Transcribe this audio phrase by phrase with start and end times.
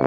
[0.00, 0.06] 大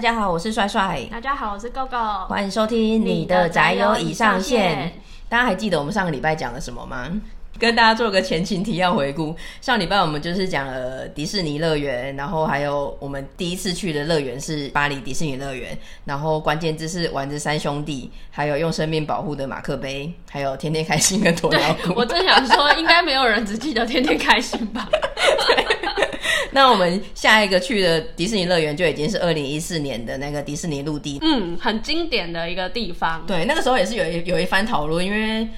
[0.00, 1.06] 家好，我是帅帅。
[1.10, 2.24] 大家好，我是 GoGo。
[2.26, 4.94] 欢迎收听你的宅友已上线。
[5.28, 7.20] 大家还记得我们上个礼拜讲了什么吗？
[7.58, 9.34] 跟大家做个前情提要回顾。
[9.60, 21.92] 上礼拜我们就是讲了迪士尼乐园，然后还有我们第一次去的乐园是巴黎迪士尼乐园，然后关键字是丸子三兄弟，还有用生命保护的马克杯，还有天天开心跟鸵鸟骨。
[21.96, 24.88] 我正想说，应该没有人只记得天天开心吧？
[26.52, 33.24] 那我们下一个去的迪士尼乐园就已经是二零一四年的那个迪士尼陆地，嗯，很经典的一个地方。
[33.26, 35.48] 对，那个时候也是有一有一番讨论，因为。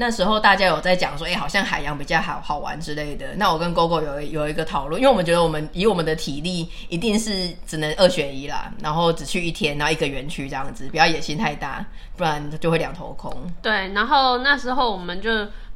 [0.00, 3.34] 那时候大家有在讲说，哎、欸，好像海洋比较好好玩之类的。
[3.34, 11.84] 那我跟 GoGo 有有一个讨论，因为我们觉得我们以我们的体力，一定是只能二选一啦，然后只去一天，然后一个园区这样子，不要野心太大，
[12.16, 13.34] 不然就会两头空。
[13.60, 15.30] 对，然后那时候我们就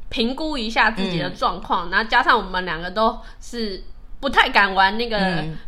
[0.08, 3.82] 评估一下自己的状况，嗯、然后加上我们两个都是
[4.20, 5.18] 不太敢玩那个。
[5.18, 5.58] 嗯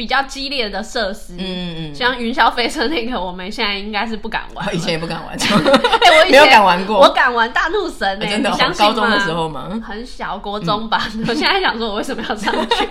[0.00, 4.66] 比较激烈的设施，嗯嗯，像云霄飞车那个，我们现在应该是不敢玩。
[4.66, 7.00] 我 以前也不敢玩，哎、欸，我以前 没有敢玩过。
[7.00, 8.88] 我敢玩大怒神真的，你相信吗？
[8.88, 9.78] 高中的时候吗？
[9.86, 11.06] 很小，国中吧。
[11.16, 12.88] 嗯、 我现在想说，我为什么要上去？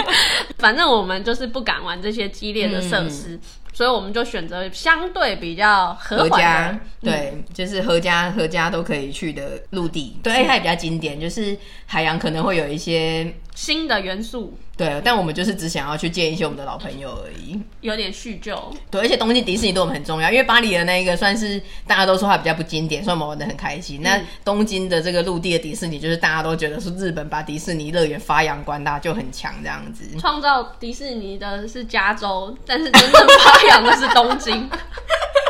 [0.60, 3.30] 反正我们就是不敢玩这些激烈的设施。
[3.30, 3.40] 嗯
[3.72, 18.58] 所以我们就选择相对比较合家，对，嗯、就是合家合家都可以去的陆地，对，它也比较经典，就是海洋可能会有一些新的元素，对，但我们就是只想要去见一些我们的老朋友而已，有点叙旧，
[18.90, 24.00] 对，而且东京迪士尼对我们很重要，因为巴黎的那一个算是大家都说它比较不经典，所以我们玩的很开心。
[24.00, 34.70] 嗯、那东京的这个陆地的迪士尼，就是大家都觉得是日本把迪士尼乐园发扬光大就很强这样子，创造迪士尼的是加州，但是真正发扬的是东京，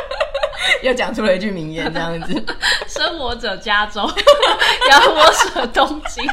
[0.82, 2.44] 又讲出了一句名言，这样子：
[2.88, 4.00] 生我者加州，
[4.90, 6.28] 养我者东京。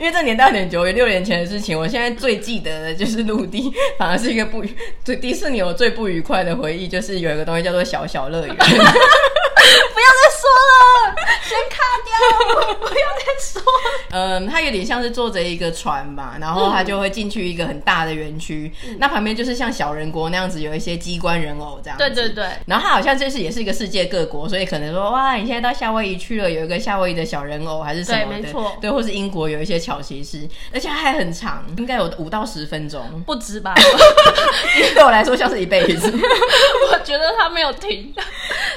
[0.00, 1.78] 因为这年代有点久远，六年前的事情。
[1.78, 8.56] 我现在最记得的就是陆地，反而是一个不愉，对迪士尼我最不愉快的回忆，就是有一个东西叫做小小乐园。
[9.94, 13.62] 不要再说了，先卡掉，不要再说。
[14.10, 22.04] 嗯，它有点像是坐着一个船嘛，然后它就会进去一个很大的园区，嗯、那旁边就是像小人国那样子，有一些机关人偶这样子。
[22.04, 22.46] 对对对。
[22.66, 28.76] 然后它好像这次也是一个世界各国，所以可能说哇，你现在到夏威夷去了，有一个夏威夷的小人偶还是什么的，对，没错。
[28.80, 33.74] 对，或是英国有一些巧骑士，而且它还很长，应该有五到十分钟，不止吧？
[34.94, 36.10] 对我来说像是一辈子。
[36.90, 38.14] 我觉得它没有停，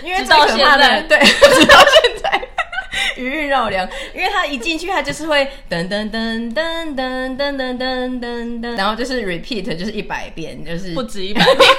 [0.03, 0.70] 因为到现在。
[0.77, 2.41] 对，直到 现在。
[3.17, 11.69] 余韵绕梁，因为他一进去，他就是会噔噔噔噔噔噔噔噔噔噔，然后就是 repeat，就是一百遍，就是不止一百遍，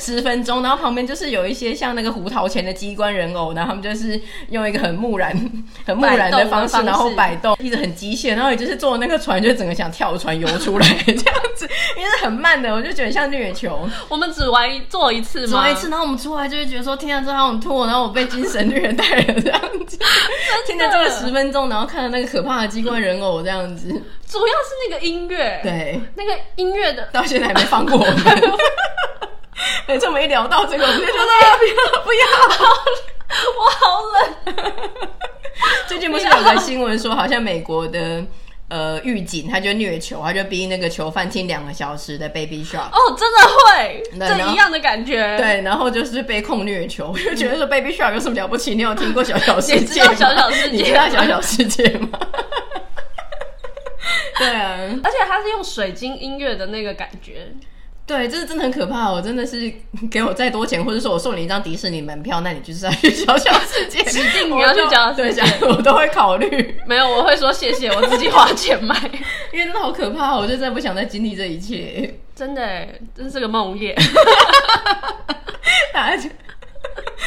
[0.00, 0.62] 十分钟。
[0.62, 4.20] 然后旁边就是有一些像那个胡桃钳的机关人偶，然后他们就是
[4.50, 5.32] 用一个很木然、
[5.84, 8.34] 很木然的方式，然后摆动，一直很机械。
[8.34, 13.88] 然后也就是坐那个船，就整个想跳船游出来这样子，因为是很慢的，我就觉得像虐球。
[14.08, 15.62] 我们只玩坐一次吗？
[15.62, 19.98] 坐一次，然后我们出来就会觉得说，天啊，这好想吐，然后我被精神虐待了这样子。
[20.66, 28.16] 听着这个十分钟，然后看到那个可怕的机关人偶这样子，主要是那个音乐，对，那个音乐的到现在还没放过我们。
[29.86, 31.18] 哎，这么一聊到这个，我们就觉得
[31.58, 32.26] 不要，不要，
[33.58, 34.20] 我好冷。
[35.86, 38.24] 最近不是有个新闻说，好像美国的。
[38.68, 42.88] 呃，狱警他就虐囚，他就逼那个囚犯听两个小时的 Baby Shark。
[42.90, 45.36] 哦，真的会，这一样的感觉。
[45.36, 48.74] 对，然后就是被控虐囚，我就觉得说 Baby Shark 有什么了不起？
[48.74, 50.02] 你有听过小小世界？
[50.02, 52.18] 小小世界，你知道小小世界吗？
[54.38, 57.52] 对啊，而且他是用水晶音乐的那个感觉。
[58.04, 59.10] 对，这是真的很可怕。
[59.10, 59.72] 我真的是
[60.10, 66.76] 给我再多钱，或者说我送你一张迪士尼门票，那你就是要去小小世界，指定你要去小小世界，对，我都会考虑。
[66.86, 68.94] 没有，我会说谢谢，我自己花钱买，
[69.52, 72.18] 因为真的好可怕，我就真的不想再经历这一切。
[72.34, 72.86] 真的，
[73.16, 73.94] 真是个梦魇。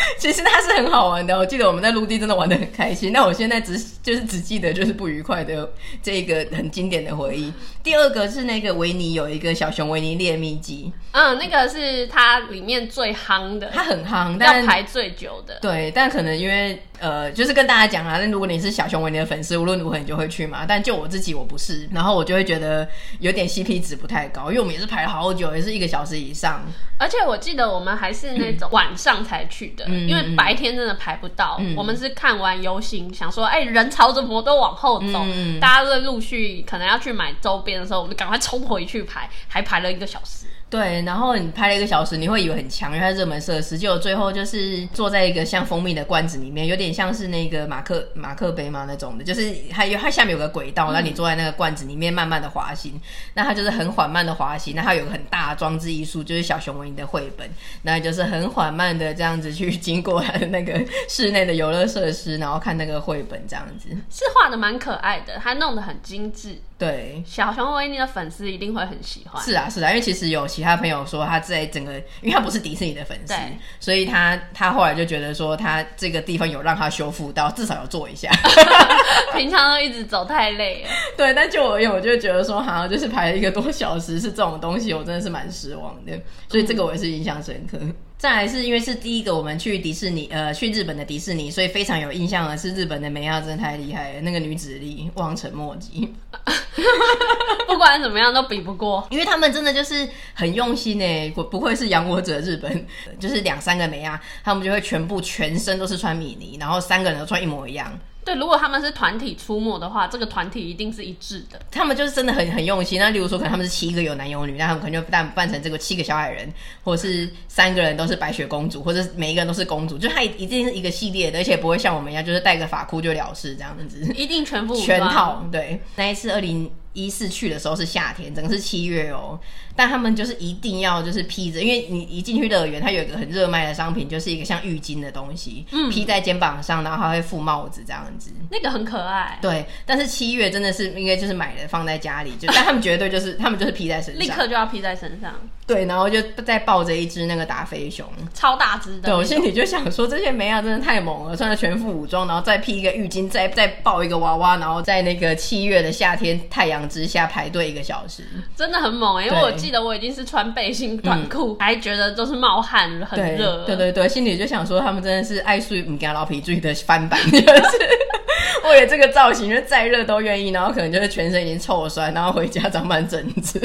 [0.20, 3.12] 其实它是很好玩的，我记得我们在陆地真的玩的很开心。
[3.12, 5.72] 那我现在只就是只记得就是不愉快的
[6.02, 7.52] 这一个很经典的回忆。
[7.84, 15.60] 第二个是那个维尼有一个小熊维尼猎秘籍，嗯，那个是它里面最夯的，它很夯，但要排最久的。
[15.62, 16.82] 对，但可能因为。
[16.98, 20.66] 呃，就是跟大家讲啊，那如果你是小熊维尼的粉丝，无论如何你就会去嘛。
[20.66, 22.88] 但就我自己，我不是，然后我就会觉得
[23.20, 26.66] 有点 CP 值不太高，因为我们也是排了好久，也是一个小时以上。
[26.98, 31.58] 而且我记得我们还是那种晚上才去的，嗯、因为白天真的排不到。
[31.60, 40.45] 嗯、我们是看完游行，想说，哎、欸，人潮怎么都往后走，嗯、大家都陆续可能要去买周边的时候，我们赶快冲回去排，还排了一个小时。
[40.68, 53.00] 对，然后你拍了一个小时，你会以为很强，因为它热门设施，结果最后就是坐在一个像蜂蜜的罐子里面，有点像是那个马克马克杯嘛那种的，就是它有它下面有个轨道，那、你坐在那个罐子里面慢慢的滑行，
[53.36, 57.50] 那它就是很缓慢的滑行，那它有个很大的装置艺术，就是小熊维尼的绘本，
[57.84, 66.60] 那就是很缓慢的这样子去经过它的那个 室内的游乐设施，然后看那个绘本这样子，是画的蛮可爱的，它弄得很精致。
[66.78, 69.42] 对，小熊维尼的粉丝一定会很喜欢。
[69.42, 73.34] 是啊，是啊，因为其实有其他朋友说他在整个，因为他不是迪士尼的粉丝，
[73.80, 78.30] 所以他他后来就觉得说他这个地方有让他修复到，至少有做一下。
[79.36, 80.90] 平常都一直走太累了。
[81.18, 86.12] 对，但就我而言，我就觉得说，好像就是排了一个多小时是这种东西，我真的是蛮失望的。
[86.50, 87.78] 所以这个我也是印象深刻。
[87.82, 96.12] 嗯再来是因为是第一个我们去迪士尼，呃，去日本的迪士尼，所以非常有印象的是日本的梅亚真的太厉害了，那个女子力望尘莫及，
[97.68, 102.86] 不管怎么样都比不过，因为他们真的就是很用心哎，不不愧是养我者日本，
[103.20, 107.92] 就是两三个梅亚，他们就会全部全身都是穿米妮，然后三个人都穿一模一样。
[108.26, 111.62] 对，如果他们是团体出没的话，这个团体一定是一致的。
[111.70, 113.00] 他们就是真的很很用心。
[113.00, 116.52] 那例如说，可能他们是七个有男有女，那他们可能就扮扮成这个七个小矮人，
[116.84, 124.12] 或者是三个人都是白雪公主，或者每一个人都是公主，就他一定是一个系列的，而且不会像我们一样，就是戴个发箍就了事这样子。
[124.16, 125.48] 一定全部全套。
[125.52, 129.40] 对，那一次二零一四去的时候是夏天，整个是七月哦。
[129.76, 139.38] 但他们就是一定要就是披着，因为你一进去乐园，它有一个很热卖的商品，就是一个像浴巾的东西，嗯，披在肩膀上，然后还会附帽子这样子，那个很可爱。
[139.42, 145.34] 对，但是七月真的是应该就是买了放在家里，就但他们绝对就是他们就是披在身上， 立刻就要披在身上。
[145.68, 149.10] 对，然后就再抱着一只那个达菲熊，超大只的。
[149.10, 158.24] 对，我心里就想说，这些梅亚真的太猛了，穿着全副武装，然后再披一个浴巾，再再抱一个娃娃，然后在那个七月的夏天太阳之下排队一个小时，
[158.56, 159.24] 真的很猛。
[159.24, 163.64] 因为我记得我已经是穿背心短裤，嗯、还觉得都是冒汗，很热。
[163.66, 167.46] 对对对，心里就想说，他们真的是爱睡唔惊老皮醉的翻版，就是
[168.70, 173.60] 为了这个造型，就再热都愿意，然后可能就是全身已经臭酸，然后回家长满疹子。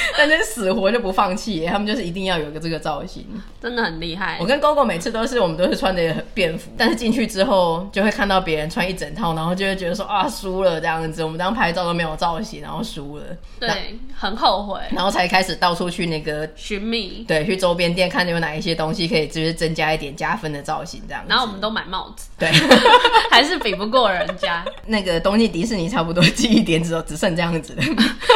[0.16, 3.26] 但是死活就不放弃，他们就是一定要有一个这个造型，
[3.60, 4.36] 真的很厉害。
[4.40, 13.24] 我跟 Gogo 每次都是我们都是穿的便服，但是进去之后就会看到别人穿一整套，然后就会觉得说啊输了这样子，我们当拍照都没有造型，然后输了，
[13.58, 21.28] 对，很后悔，然后才开始到处去那个寻觅，对，去周边店看有哪一些东西可以就是增加一点加分的造型这样子。
[21.30, 22.50] 然后我们都买帽子，对，
[23.30, 24.64] 还是比不过人家。
[24.86, 27.82] 那个东京迪士尼差不多记忆点只有只剩这样子了，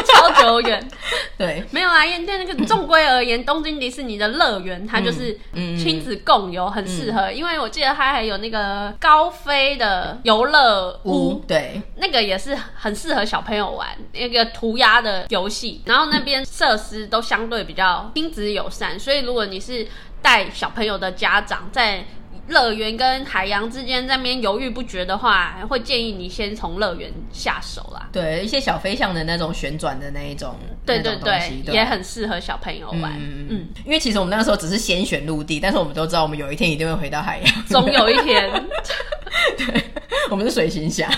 [0.06, 0.88] 超久远，
[1.36, 1.53] 对。
[1.70, 7.30] 没有啊，因为那个纵归而言，东京迪士尼的乐园它就是亲子共游，很适合。
[7.30, 15.82] 因为我记得它还有那个高飞的游乐屋，对，那个也是很适合小朋友玩，那个涂鸦的游戏。
[15.84, 19.86] 然后那边设施都相对比较亲子友善，所以如果你是
[20.22, 22.04] 带小朋友的家长在。
[22.48, 28.08] 乐园跟海洋之间在那边犹豫不决的话，会建议你先从乐园下手啦。
[28.12, 30.54] 对，一些小飞象的那种旋转的那一种，
[30.84, 33.12] 对对对，对也很适合小朋友玩。
[33.18, 38.50] 嗯嗯，因为其实我们那个时候只是先选陆地，但是我们都知道我们有一天一定会回到海洋，总有一天。
[39.58, 39.84] 对，
[40.30, 41.10] 我们是水行侠，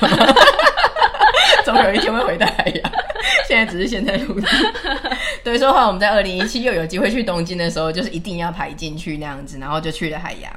[1.64, 2.92] 总有一天会回到海洋。
[3.48, 4.46] 现在只是现在陆地。
[5.44, 10.52] 对，说话我们在二零一七又有机会去东京的时候，就是一定要排进去那样子，然后就去了海洋。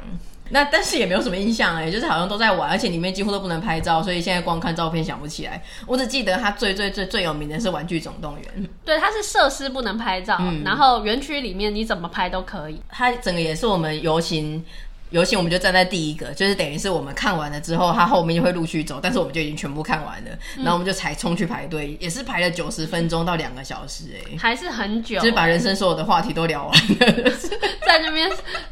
[0.50, 5.62] 那但是也没有什么印象哎，就是好像都在玩，而且里面几乎都不能拍照，所以现在光看照片想不起来。
[5.86, 12.82] 我只记得它最最最最有名的是玩具总动员，对，它是设施不能拍照，嗯、然后园区里面你怎么拍都可以。
[12.89, 14.63] 它整个也是我们游行。
[15.11, 27.31] 游戏我们就站在第一个，就是等于是我们看完了之后，他后面就会陆续走，但是我们就已经全部看完了，然后我们就才冲去排队，也是排了九十分钟到两个小时，哎，还是很久，就是把人生所有的话题都聊完了，
[27.87, 28.29] 在那边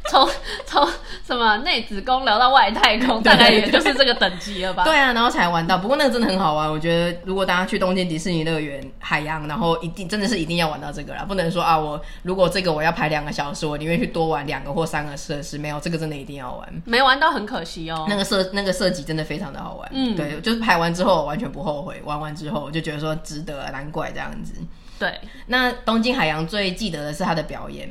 [0.10, 0.30] 从
[0.66, 0.88] 从
[1.26, 4.84] 什么内子宫聊到外太空，大概也就是这个等级了吧？
[4.84, 4.98] 对。
[4.98, 17.02] 啊，然后才玩到，不过那个真的很好玩，我觉得如果大家去东京迪士尼乐园海洋，然后一定真的是一定要玩到这个啦，不能说啊，我如果这个我要排两个小时，我宁愿去多玩两个或三个设施，没有这个真的一定要玩，没。
[17.02, 24.54] 玩到很可惜哦，那个设那个设计真的非常的好玩，嗯，对，就是排完之后完全不后悔，玩完之后我就觉得说值得，难怪这样子。
[25.00, 27.90] 对，那东京海洋最记得的是他的表演。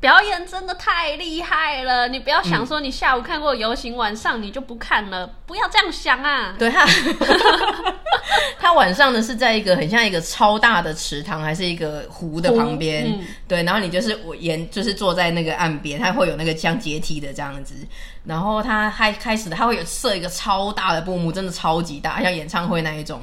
[0.00, 2.08] 表演真的太厉害了！
[2.08, 6.54] 你不要想说你下午看过游行，晚上你就不看了，不要这样想啊！
[6.58, 6.86] 对他，
[8.58, 17.74] 他晚上呢是在一个很像一个超大的池塘，还是一个湖的旁边，嗯、对，然后你就是我沿就是坐在那个岸边，它会有那个像阶梯的这样子，
[18.24, 23.20] 然后他还开始他会有设一个超大的布幕，真的超级大，像演唱会那一种。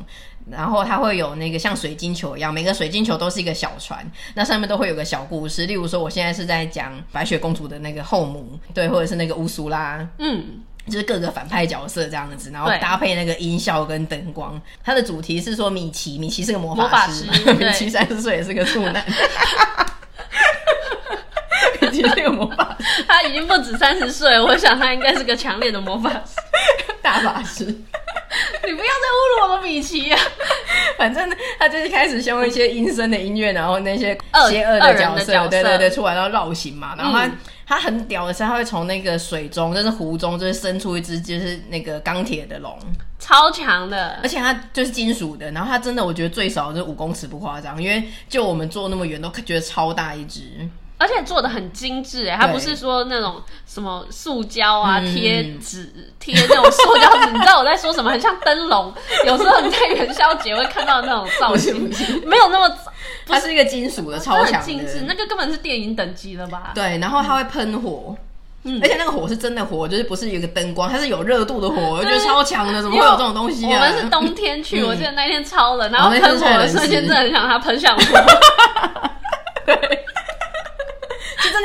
[0.50, 5.66] 然后它会有那个像水晶球一样，每个水晶球都是一个小船，那上面都会有个小故事。
[5.66, 14.60] 例如说，我现在是在讲白雪公主的那个后母，对，或者是那个乌苏拉，嗯，就是各个反派角色这样子，然后搭配那个音效跟灯光。
[14.84, 19.06] 它的主题是说米奇，米奇是个魔法师，法师 米奇三十岁也是个处男。
[21.82, 26.36] 米奇是个魔法师， 他已经不止三十岁，我想他应该是个强烈的魔法师，
[27.02, 27.66] 大法师。
[27.66, 30.20] 你不要再侮辱我们米奇啊！
[30.98, 34.18] 反正他就是开始用一些阴森的音乐，然后那些
[34.50, 36.94] 邪恶的角色，角色对对对，出来然后绕行嘛。
[36.98, 42.78] 然后他、嗯、他很屌的是，他会从那个水中，就是湖中，就是伸出一只就是那个钢铁的龙，
[43.18, 45.50] 超强的，而且它就是金属的。
[45.52, 50.42] 然后它真的，我觉得最少就是五公尺不夸张，因为就我们坐那么远都觉得超大一只。
[51.00, 58.10] 而且做的很精致哎，它不是说那种什么塑胶啊、贴纸贴那种塑胶纸， 你知道我在说什么？
[58.10, 58.92] 很像灯笼。
[59.26, 61.90] 有时候你在元宵节会看到那种造型，
[62.26, 62.76] 没有那么，
[63.28, 66.72] 它是一个金属的，超强，精致，那个根本是电影等级了吧？
[66.74, 68.16] 对，然后它会喷火，
[68.64, 73.74] 嗯，而且那个火是真的火，就是不是有个灯光，它是有热度的火，我觉得超强的，怎么会有这种东西啊？
[73.74, 78.02] 我们是冬天去，我记得那天超冷，然后喷火的瞬间真的很想它喷向我。
[79.64, 79.78] 对。
[81.54, 81.64] 真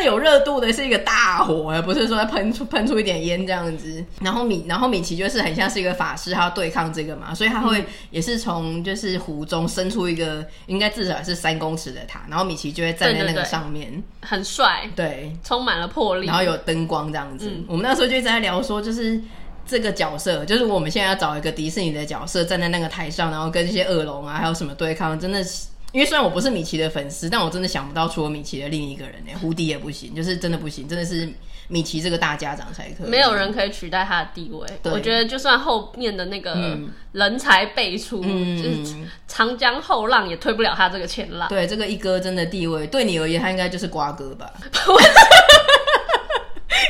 [0.62, 4.04] 的有热度的是一个大火，而不是说它喷出喷出一点烟这样子。
[4.20, 17.50] 然后米，然后米奇就是很像是一个法师，他要对抗这个嘛，所以他会也是从就是湖中伸出一个应该至少是三公尺的塔，然后米奇就会站在那个上面，对对对，很帅，对，充满了魄力，然后有灯光这样子。
[17.50, 19.20] 嗯、我们那时候就一直在聊说，就是
[19.66, 25.66] 这个角色，就是我们现在要找一个迪士尼的角色站在那个台上，然后跟一些恶龙啊还有什么对抗，真的是。
[25.92, 31.28] 因为虽然我不是米奇的粉丝，但我真的想不到除了米奇的另一个人呢，胡迪也不行，就是真的不行，真的是
[31.68, 34.66] 米奇这个大家长才可以，没有人可以取代他的地位。
[34.82, 36.78] 对我觉得就算后面的那个
[37.12, 38.96] 人才辈出，嗯、就是
[39.28, 41.48] 长江后浪也推不了他这个前浪。
[41.50, 44.50] 对，这个一哥真的地位，对你而言他应该就是瓜哥吧？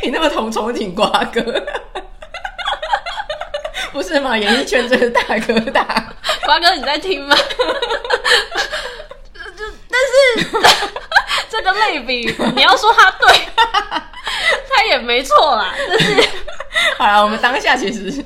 [0.05, 1.43] 你那么同憧憬瓜哥，
[3.93, 4.39] 不是吗？
[4.39, 6.15] 演艺圈真的大哥大，
[6.47, 7.37] 瓜哥你在听吗？
[9.93, 10.67] 但是
[11.51, 13.37] 这个类比，你要说他对，
[14.71, 15.75] 他也没错啦。
[15.77, 16.29] 但是，
[16.99, 18.25] 好了，我们当下其实是。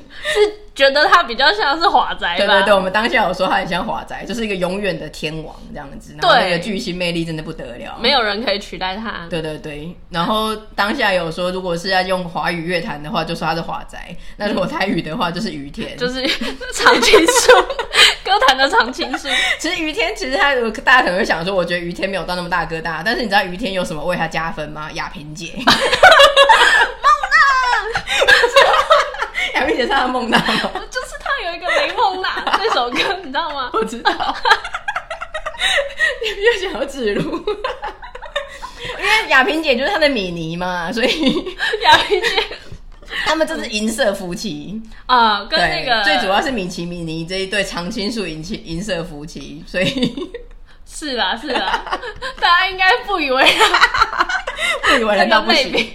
[0.77, 2.37] 觉得他比较像是华仔吧？
[2.37, 6.13] 对对对，我们当下有说他很像华仔，就是一个永远的天王这样子。
[6.21, 9.25] 对，那个巨星魅力真的不得了，没有人可以取代他。
[9.27, 13.97] 对对对，然后当下有说，如果是要用华语乐坛的话，就说他是华仔；
[14.37, 16.21] 那如果台语的话，就是于天，就是
[16.75, 17.53] 常青树，
[18.23, 19.27] 歌坛的常青树。
[19.57, 20.53] 其实于天，其实他
[20.85, 24.91] 大家可能会想说，我觉得于天没有到那么大哥大，但是你知道于天有什么为他加分吗？
[24.93, 25.53] 亚萍姐。
[28.27, 28.46] 亚
[29.77, 30.71] 萍姐唱的梦娜吗？
[30.89, 33.69] 就是他有一个雷梦娜 这首歌，你知道吗？
[33.73, 34.11] 我知道。
[36.21, 37.37] 你又想要指路？
[38.99, 41.33] 因为亚萍姐就是他的米妮嘛，所以
[41.83, 42.27] 亚萍姐
[43.25, 50.15] 他们就是银色夫妻啊，跟那个最主要是米奇米妮这一对常青树银银色夫妻，所以
[50.85, 51.83] 是啦是啦，
[52.39, 53.69] 大家应该不以为然，
[54.83, 55.93] 不以为然到不行。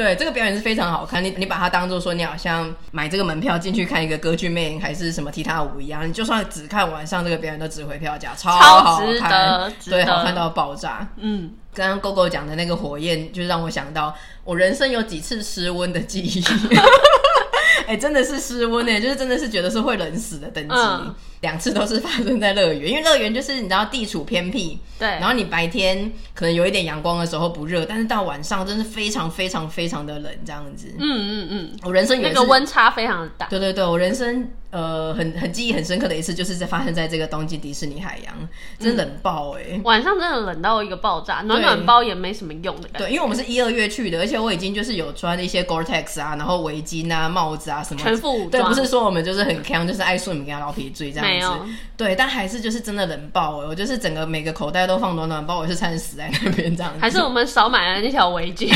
[0.00, 1.22] 对，这个表演是非常好看。
[1.22, 6.08] 你你把它当做说，你好像买这个门票进去看一个歌剧魅影还是什么踢踏舞一样。
[6.08, 11.06] 你就算只看晚上这个表演，都值回票价，超好看，对，好看到爆炸。
[11.18, 16.42] 嗯，刚刚 GoGo 讲的那个火焰，就让我想到我人生有几次失温的记忆。
[17.86, 20.74] 哎、欸，真的是失温哎，就是真的是觉得是会冷死的等级。
[20.74, 30.88] 嗯两次都是发生在乐园， 因为乐园就是你知道地处偏僻，对，然后你白天可能有一点阳光的时候不热，但是到晚上真是非常非常非常的冷这样子。
[30.98, 33.46] 嗯嗯嗯，我人生有一那个温差非常的大。
[33.46, 38.34] 对对对，我人生呃很很记忆很深刻的一次，就是在发生在这个东京迪士尼海洋，
[38.78, 42.98] 真冷爆哎、欸嗯，晚上真的冷到一个爆炸，暖暖包也没什么用的感觉。
[42.98, 48.50] 对，因为我们是一二月去的，而且我已经就是有穿一些 Gore-Tex 啊，然后围巾啊、帽子啊什么，全副武装。
[48.50, 51.46] 对，不是说我们就是很锵，就是爱睡你给他老皮追这样子。
[51.46, 51.66] 没有。
[51.96, 53.66] 对，但还是就是真的冷爆哎！
[53.66, 56.98] 我就是整个每个口袋都放暖暖包，我是差点死在那边这样子。
[56.98, 58.74] 还是我们少买了那条围巾，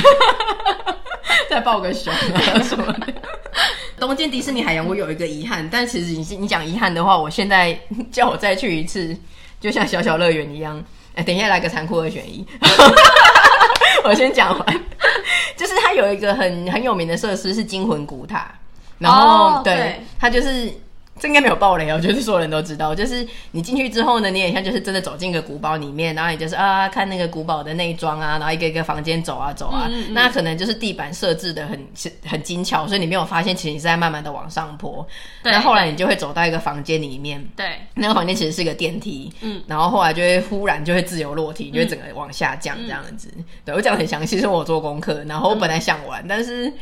[1.49, 3.07] 再抱个熊啊什么的。
[3.99, 7.79] 东京迪士尼海洋，我有一个遗憾，但其实你你讲遗憾的话，我现在
[8.13, 9.17] 叫我再去一次，
[9.59, 10.85] 就像小小乐园一样。
[11.15, 12.45] 哎，等一下来个残酷二选一，
[14.05, 14.85] 我先讲完。
[15.57, 18.53] 就是它有一个很很有名的设施是惊魂古塔，
[18.99, 20.71] 然后、对它就是。
[21.19, 31.81] 这应该没有爆雷哦，就是所有人都知道，就是你进去之后呢，你也像就是真的走进个古堡里面，然后你就是啊看那个古堡的内装啊，然后一个一个房间走啊走啊，嗯嗯嗯，那可能就是地板设置的很
[32.27, 35.07] 很精巧，所以你没有发现其实你是在慢慢的往上坡。
[35.43, 35.53] 对。
[35.53, 43.33] 那后来你就会走到一个房间里面，对，那个房间其实是一个电梯，嗯，然后后来就会忽然就会自由落体，就会整个往下降这样子。
[43.37, 46.73] 嗯、对我讲很详细，是我做功课，然后我本来想玩，嗯、但是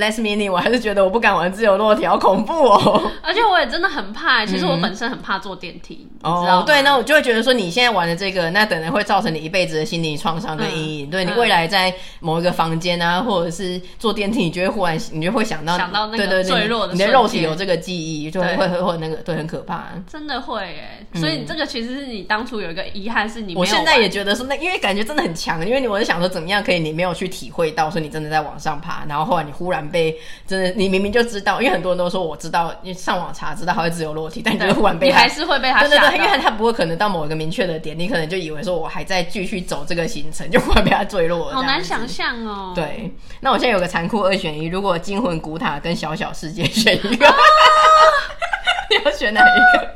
[0.00, 6.62] last minute 我还是觉得我不敢玩自由落体，好恐怖哦， 而且我也真的很怕，其实我本身很怕坐电梯，嗯、你知道吗？
[6.62, 11.08] 哦，对，那我就会觉得说，你现在玩的这个，那等人会造成你一辈子的心理创伤跟阴影。
[11.08, 21.06] 嗯、对你未来在某一个房间啊，或者是坐电梯，你就会忽然，你就会想到想到那个坠落的，你的肉体有这个记忆，就会会会那个，对，很可怕，真的会哎。
[21.14, 23.54] 所以这个其实是你当初有一个遗憾，是你。
[23.56, 35.88] 我现在也觉得说，那因为感觉真的很强，因为你我是想说，怎么样可以你没有去体会到，说你真的在往上爬，然后后来你忽然被真的，你明明就知道，因为很多人都说我知道，你上网查知道它会自由落体，但你就忽然被，你还是会被他吓到。
[35.88, 41.54] 对对对，因为他不会可能到某一个明确的点，你可能就以为说我还在继续走这个行程，就忽然被他坠落了。
[41.54, 42.72] 好难想象哦。
[42.74, 47.34] 对，那我现在有个残酷二选一，如果惊魂古塔跟小小世界选一个，啊、
[48.90, 49.90] 你要选哪一个？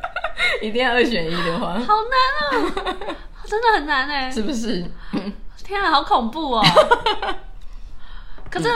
[0.60, 2.96] 一定要二选一的话，好难啊！
[3.46, 4.84] 真的很难哎，是不是？
[5.62, 6.62] 天啊，好恐怖哦！
[8.50, 8.68] 可是，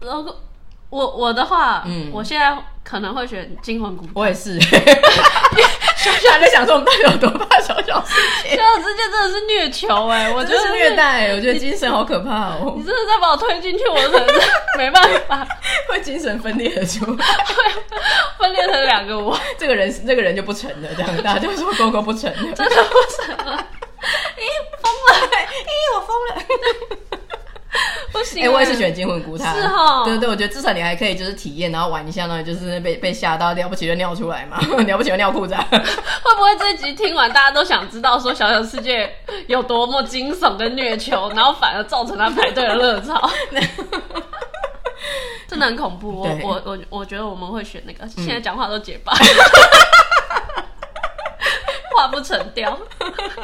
[0.00, 0.40] 如果
[0.90, 4.12] 我我的话，嗯，我现在可能会选惊魂古塔。
[4.14, 4.58] 我也是。
[4.60, 8.14] 小小还在想说，我们到底有多怕小小世
[8.44, 8.56] 界？
[8.56, 12.74] 小小世界真的是虐囚哎，我觉得是虐待，我觉得精神好可怕哦！
[12.76, 14.34] 你真的在把我推进去，我真的
[14.78, 15.46] 没办法，
[15.90, 17.54] 会精神分裂的出来，会
[18.38, 19.38] 分裂成两个我。
[19.58, 23.66] 这个人，这个人就不成了，这样大家就说狗狗不成了，真的不成了。
[24.38, 24.46] 咦，
[24.80, 25.28] 疯了！
[25.66, 26.98] 咦，我疯了！
[28.12, 35.54] 不行，哎、欸，我也是选惊魂古塔，是哈齁，对对对，我觉得至少你还可以就是体验，然后玩一下呢，就是被被吓到了不起就尿出来嘛， 了不起就尿裤子。
[35.70, 39.10] 会不会这一集听完大家都想知道说小小世界
[39.46, 43.28] 有多么惊悚跟虐囚，然后反而造成他排队的热潮？
[45.48, 46.10] 真的很恐怖。
[46.20, 49.18] 我我我我觉得我们会选那个，现在讲话都结巴，嗯、
[51.98, 52.78] 话不成雕。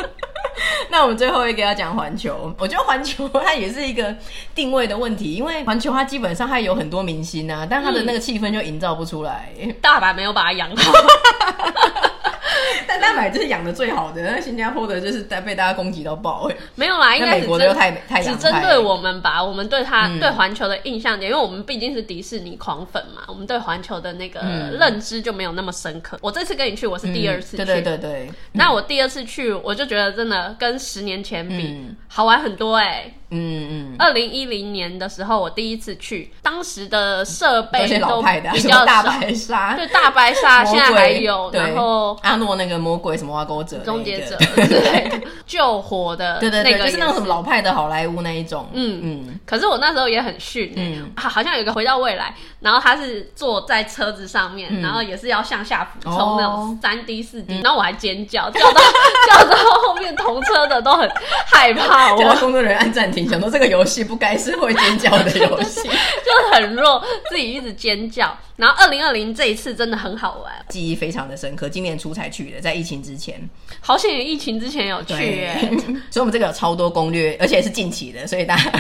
[0.89, 4.15] 那我们最后一个要讲环球，我觉得环球它也是一个
[4.55, 9.53] 定位的问题，因为环球它基本上它有很多明星啊，但它的那个气氛就营造不出来。
[9.61, 10.93] 嗯、大阪没有把它养好。
[12.87, 24.41] 但大阪就是养的最好的，那新加坡的就是被大家攻击到爆哎， 没有啦，应该美国的又太太只针对我们吧，我们对他、嗯、对环球的印象点，因为我们毕竟是迪士尼狂粉嘛，我们对环球的那个
[24.79, 26.17] 认知就没有那么深刻。
[26.17, 28.31] 嗯、我这次跟你去，我是第二次去，嗯、对对对对。
[28.53, 33.15] 那我第二次去，我就觉得真的跟十年前比、嗯、好玩很多哎、欸。
[33.35, 49.41] 嗯嗯，二零一零年的时候，我第一次去，当时的设备都比较大白鲨，对大白鲨现在还有，然后阿诺那个魔鬼什么挖沟者、终结者， 对救火的，对对对，就是那种什么老派的好莱坞那一种，嗯嗯。
[49.45, 58.81] 可是我那时候也很逊，嗯，好像有一个回到未来，然后他是坐在车子上面，然后也是要向下俯冲那种三 D 四 D，然后我还尖叫，叫到
[59.29, 61.11] 叫到后面同车的都很
[61.47, 63.24] 害怕， 我工作人员按暂停。
[63.29, 65.83] 想到这个游戏不该是会尖叫的游戏，
[66.25, 68.37] 就很弱，自己一直尖叫。
[68.57, 71.69] 然后二零二零这一次真的很好玩，记忆非常的深刻。
[71.69, 73.41] 今年初才去的，在疫情之前，
[73.81, 75.59] 好险疫情之前有去耶，
[76.11, 78.73] 所以我们这个有超多攻略，而且是近期的，所以大家。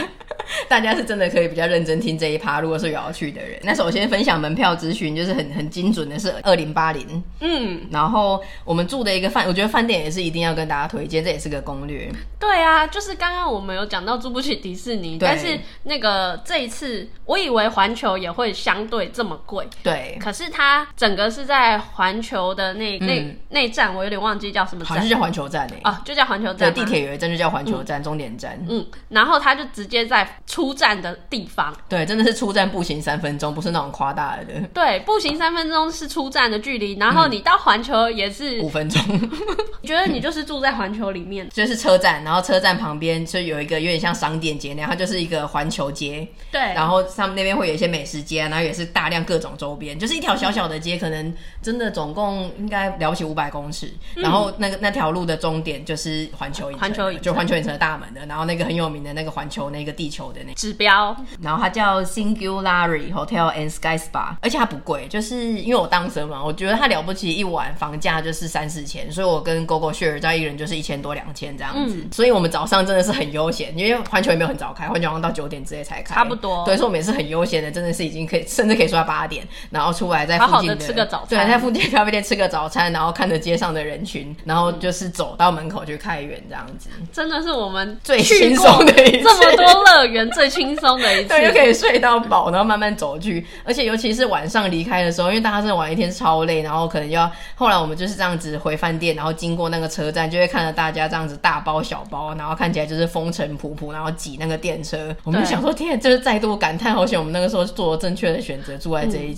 [0.68, 2.60] 大家是真的可以比较认真听这一趴。
[2.60, 7.22] 如果是有要去的人，那首先分享门票资讯，就是很很精准的，是二零八零。
[7.40, 12.12] 嗯，然后我们住的一个饭，我觉得饭店也是一定要跟大家推荐，这也是个攻略。
[12.38, 19.63] 对啊，就是刚刚我们有讲到住不起迪士尼，但是那个这一次，我以为环球也会相对这么贵。
[19.82, 25.80] 对，可是它整个是在环球的那那那站，我有点忘记叫什么站，好像就叫环球站诶。
[25.82, 26.72] 啊，就叫环球站。
[26.72, 28.58] 对，地铁有一站就叫环球站，终点站。
[28.68, 30.28] 嗯，然后它就直接在。
[30.46, 34.44] 出站的地方，对，真的是出站步行三分钟，不是那种夸大的。
[34.72, 39.02] 对，步行三分钟是出站的距离，然后你到环球也是五分钟。
[39.82, 46.26] 你觉得你就是住在环球里面， 就是车站，然后车站旁边就有一个有点像商店街那样，它就是一个环球街。
[46.52, 53.92] 对，然后上面那边会有一些美食街，然后也是大量各种周边，就是一条小小的街，可能真的总共应该了不起五百公尺。
[54.14, 57.22] 然后那个那条路的终点就是环球影城，环球影城。
[57.24, 60.40] 就环球影城的大门的，然后那个很有名的那个环球那个地球的。
[60.46, 109.33] 那指标，然后它叫 Singularity Hotel and Sky Spa，而且它不贵，就是因为我当时嘛，我觉得它了不起，一晚房价就是三四千，所以我跟 GoGo share 在一人就是一千多两千这样子，嗯、所以我们早上真的是很悠闲，因为环球也没有很早开，环球好像到九点之类才开，差不多，对，所以我们也是很悠闲的，真的是已经可以，甚至可以说到八点，然后出来在附近的，好好的吃个早餐，对，在附近咖啡店吃个早餐，然后看着街上的人群，然后就是走到门口去开园这样子，真的是我们最轻松的一次，这么多乐园最轻松的一次，对，就可以睡到饱，然后慢慢走去，而且尤其是晚上离开的时候，因为大家真的玩一天超累，然后可能要后来我们就是这样子回饭店，然后经过那个车站，就会看到大家这样子大包小包，然后看起来就是风尘仆仆，然后挤那个电车，我们就想说，天，就是再度感叹，好险我们那个时候做了正确的选择，住在这一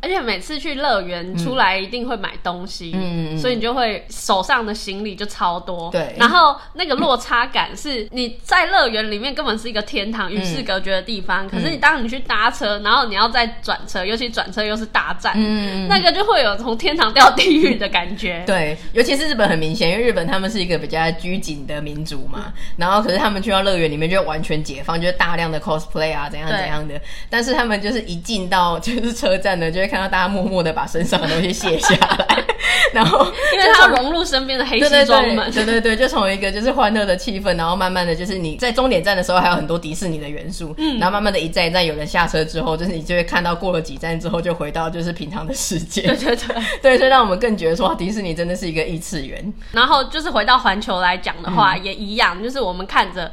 [0.00, 32.44] 而且每次去乐园出来一定会买东西，嗯，所以你就会手上的行李就超多，对，然后那个落差感是你在乐园里面根本是一个天堂，与世隔绝的地方，嗯、可是你当你去搭车，然后你要再转车，尤其转车又是大站，嗯，那个就会有从天堂掉地狱的感觉， 对，尤其是日本很明显，因为日本他们是一个比较拘谨的民族嘛，然后可是他们去到乐园里面就完全解放，就是大量的 cosplay 啊，怎样怎样的，但是他们就是一进到就是车站呢，就会看到大家默默的把身上的东西卸下来，
[32.92, 49.52] 然后因为他要融入身边的黑西装们，对对对，就从一个就是欢乐的气氛，然后慢慢的就是你在终点站的时候还有很多迪士尼的元素，嗯，然后慢慢的一站一站有人下车之后，就是你就会看到过了几站之后就回到就是平常的世界， 对对对，对，所以让我们更觉得说迪士尼真的是一个异次元。
[49.72, 53.32] 然后就是回到环球来讲的话，嗯、也一样，就是我们看着。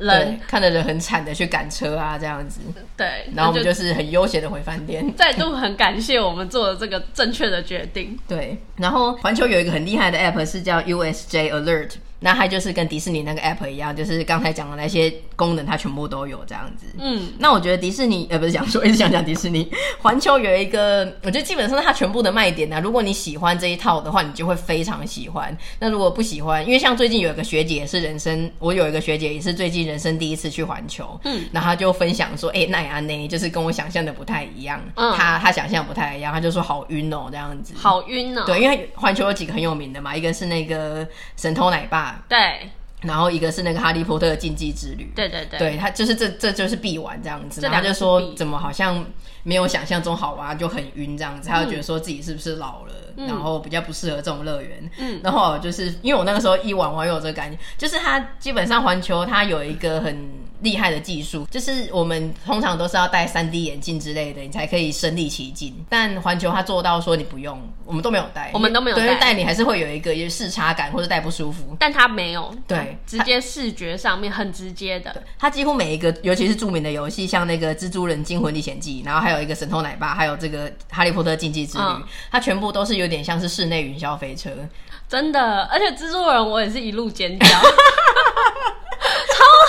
[0.00, 2.60] 人看着人很惨的去赶车啊，这样子。
[2.96, 5.04] 对，然后我们就是很悠闲的回饭店。
[5.16, 8.18] 再度很感谢我们做的这个正确的决定。
[8.26, 11.92] 对，然后环球有一个很厉害的 app 是叫 USJ Alert。
[12.20, 16.86] 那它就是跟迪士尼那个 app 一样，就是刚才讲的那些功能，它全部都有这样子。
[16.98, 25.56] 嗯，那我觉得迪士尼呃不是讲说一直想讲迪士尼， 环球有一个，我觉得基本上它全部的卖点呢、啊，如果你喜欢这一套的话，你就会非常喜欢。
[25.78, 41.06] 那如果不喜欢，因为像最近有一个学姐也是人生，我有一个学姐也是最近人生第一次去环球，嗯，然后她就分享说，哎、欸，奈安呢，就是跟我想象的不太一样，嗯，她她想象不太一样，她就说好晕哦这样子，好晕哦，对，因为环球有几个很有名的嘛，一个是那个
[41.36, 42.70] 神偷奶爸，对。
[43.02, 49.02] 然后一个是那个哈利波特的禁忌之旅，对对对，对他就是这这就是必玩这样子，然后他就说怎么好像
[49.42, 54.90] 没有想象中好玩，就很晕这样子，他就觉得说自己是不是老了，嗯、然后比较不适合这种乐园。
[54.98, 60.40] 嗯，然后就是因为我那个时候一玩完有这个感觉，就是他基本上环球它有一个很。
[60.60, 65.74] 厉害的技术，就是我们通常都是要戴 3D 眼镜之类的，你才可以身临其境。
[65.88, 71.74] 但环球它做到说你不用，我们都没有戴，我们都没有戴，戴你还是会有一个有视差感或者戴不舒服。
[71.78, 75.22] 但它没有，对，直接视觉上面很直接的。
[75.38, 84.50] 它几乎每一个，尤其是著名的游戏，像那个《蜘蛛人惊魂历险记》，然后还有一个《神偷奶爸》，还有这个《哈利波特禁忌之旅》，嗯，它全部都是有点像是室内云霄飞车，
[85.08, 85.64] 真的。
[85.64, 87.46] 而且蜘蛛人我也是一路尖叫。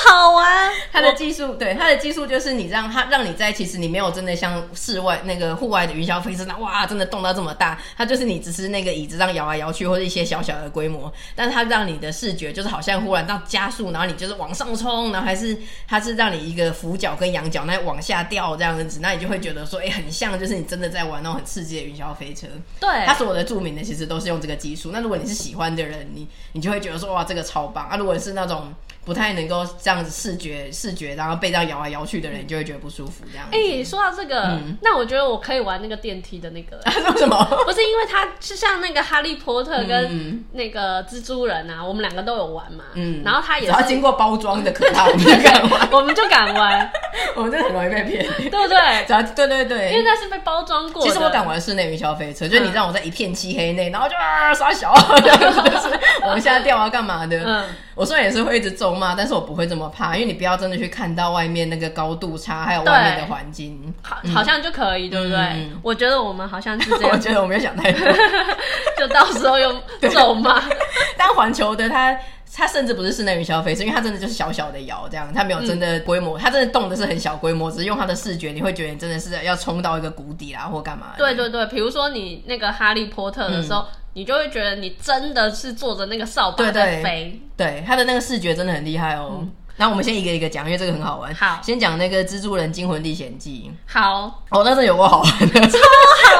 [0.07, 22.47] 好玩，它的技术对它的技术就是你让它让你在其实你没有真的像室外那个户外的云霄飞车那哇真的动到这么大，它就是你只是那个椅子上摇来摇去或者一些小小的规模，但是它让你的视觉就是好像忽然到加速，然后你就是往上冲，然后还是它是让你一个俯角跟仰角那往下掉这样子，那你就会觉得说哎、很像就是你真的在玩那种很刺激的云霄飞车。
[22.79, 24.89] 对，它所有的著名的其实都是用这个技术。
[24.91, 27.97] 那如果你是喜欢的人，你你就会觉得说哇这个超棒啊。
[27.97, 33.47] 如果是那种不太能够这样子视觉视觉，然后被这样摇来摇去的人，就会觉得不舒服这样。
[33.51, 36.77] 哎、欸，说到这个、嗯，那我觉得我可以玩那个电梯的那个。
[37.11, 37.43] 为什么？
[37.65, 42.83] 不是因为它是像那个哈利波特跟那个蜘蛛人啊，嗯、我们两个都有玩嘛。
[42.93, 43.23] 嗯。
[43.25, 43.71] 然后它也是。
[43.71, 45.89] 只要经过包装的可怕，我们就敢玩。
[45.91, 46.91] 我们就敢玩。
[47.35, 49.05] 我们真的很容易被骗，对不对？
[49.07, 51.01] 只要对对对，因为那是被包装过。
[51.01, 57.41] 其实我敢玩室内云霄飞车，就是你让我在一片漆黑内，然后就啊耍小， 就是往下掉啊干嘛的。
[57.43, 57.65] 嗯。
[57.93, 65.38] 我虽然也是会一直咒骂，但是我不会这么怕，因为你不要真的去看到外面那个高度差，还有外面的环境，好，好像就可以，对不对？
[65.38, 68.08] 嗯、我觉得我们好像是这样， 我觉得我没有想太多，
[68.97, 69.73] 就到时候又
[70.13, 70.62] 走嘛。
[71.17, 72.15] 但环球的它，
[72.53, 81.13] 它甚至不是室内云霄飞车，因为它真的就是小小的摇这样，它没有真的规模，它真的动的是很小规模，只是用它的视觉，你会觉得你真的是要冲到一个谷底啦，或干嘛？
[81.17, 83.81] 对对对，比如说你那个哈利波特的时候。
[83.81, 89.37] 嗯你就会觉得你真的是坐着那个扫把在飞，对，对，对，他的那个视觉真的很厉害哦。
[89.39, 91.34] 嗯那我们先一个一个讲，因为这个很好玩。
[91.34, 93.71] 好，先讲那个《蜘蛛人惊魂历险记》。
[93.91, 95.79] 好，哦，那这有个好玩的，超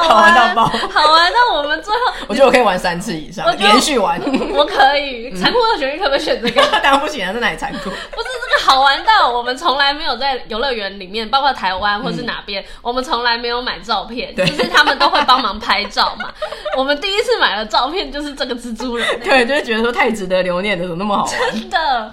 [0.08, 1.32] 好玩， 好玩到爆，好玩。
[1.32, 4.20] 到我们最后， 我觉得我可以玩三次以上，连续玩。
[4.54, 5.32] 我可以。
[5.34, 6.62] 残酷二选一，可不可以选这个？
[6.82, 7.90] 当然不行啊，这哪里残酷？
[7.90, 16.30] 不是这个好玩到我们从来没有在游乐园里面，包括台湾或是哪边，嗯、我们从来没有买照片，对就是他们都会帮忙拍照嘛。
[16.76, 21.52] 我们第一次买的照片就是这个蜘蛛人，对，就是觉得说太值得留念了，怎么那么好玩？
[21.52, 22.12] 真的。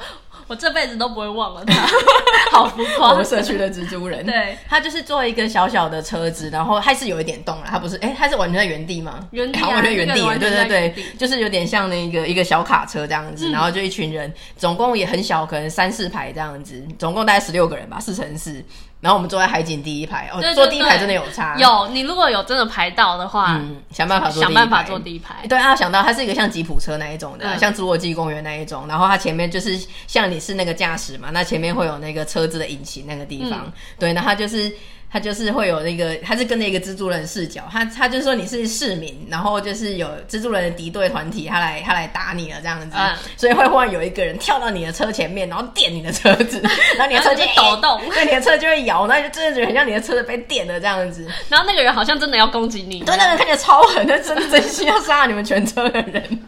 [0.50, 1.88] 我这辈子都不会忘了他，
[2.52, 3.12] 好浮夸。
[3.14, 9.20] 我们社区的蜘蛛人，对，他就是做一个小小的车子，然后还是有一点动了，他不是，哎、欸，他是完全在原地吗？
[9.30, 18.66] 原地、啊，完全原地，对对对，就是有点像那个一个小卡车这样子，嗯、然后就一群人，总共也很小，可能三四排这样子，总共大概十六个人吧，四乘四。
[19.02, 21.56] 然后我们坐在海景第一排哦，坐第一排真的有差。
[21.58, 25.48] 有，你如果有真的排到的话，嗯，想办法坐想办法坐第一排。
[25.48, 28.88] 对啊，想到它是一个像吉普车那一种的，嗯、像侏罗纪公园那一种。
[28.88, 33.62] 然后它前面就是像你是那个驾驶嘛，那前面会有那个车子的引擎那个地方。
[33.66, 34.72] 嗯、对，那它就是。
[35.12, 46.62] 他就是会有那个，他是跟着一个蜘蛛人视角，他他就说你是市民，然后就是有蜘蛛人的敌对团体，他来他来打你了这样子，嗯、所以会忽然有一个人跳到你的车前面，然后电你的车子，
[46.96, 51.28] 然后你的车就抖动，对，你的车就会摇，那就真的觉得很像你的车子被电了这样子。
[51.50, 56.40] 然后那个人好像真的要攻击你，对，那个人看起来超狠，他真的真心要杀了你们全车的人。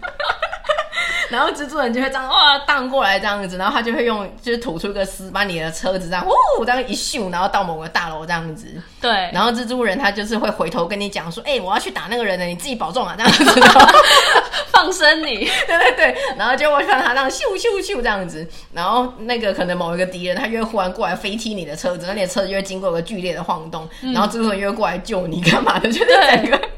[1.31, 6.25] 然后蜘蛛人就会这样哇荡过来这样子，然后他就会用就是吐出一个丝，把你的车子这样
[6.59, 8.67] 呜这样一咻，然后到某个大楼这样子。
[8.99, 9.29] 对。
[9.33, 13.43] 然后蜘蛛人他就是会回头跟你讲说：“哎、欸，我要去打那个人了，你自己保重啊。”这样子。
[14.81, 15.45] 放生你。
[15.67, 16.15] 对对对。
[16.37, 25.87] 然后就会看他这样咻咻咻这样子，然后那个可能某一个敌人他就会忽然过来飞踢你的车子，那你的车子就会经过一个剧烈的晃动，嗯、然后蜘蛛人又会过来救你干嘛的？
[25.91, 26.69] 就是整个对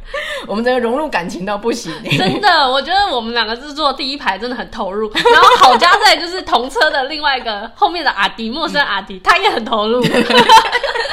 [0.48, 1.92] 我们整个融入感情到不行。
[2.18, 4.34] 真的，我觉得我们两个是坐第一排。
[4.44, 10.04] 真的很投入，然后好家在就是同车的另外一个后面的阿迪，陌生阿迪，他也很投入。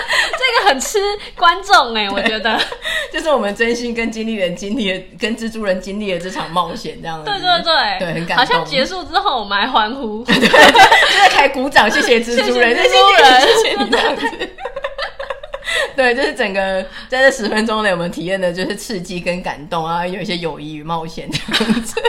[0.71, 0.99] 这个很吃
[1.37, 2.59] 观众哎，我觉得
[3.13, 7.31] 就是我们真心跟经历人经历了，跟蜘蛛人经历了这场冒险，这样子。
[7.31, 8.37] 对对对，对，很感动。
[8.37, 14.27] 好像结束之后我们还欢呼， 对，就是开鼓掌，谢谢蜘蛛人，谢谢蜘蛛人，谢谢你这样子。
[15.97, 22.01] 对，就是整个在这十分钟内，我们体验的就是刺激跟感动啊，有一些友谊与冒险这样子。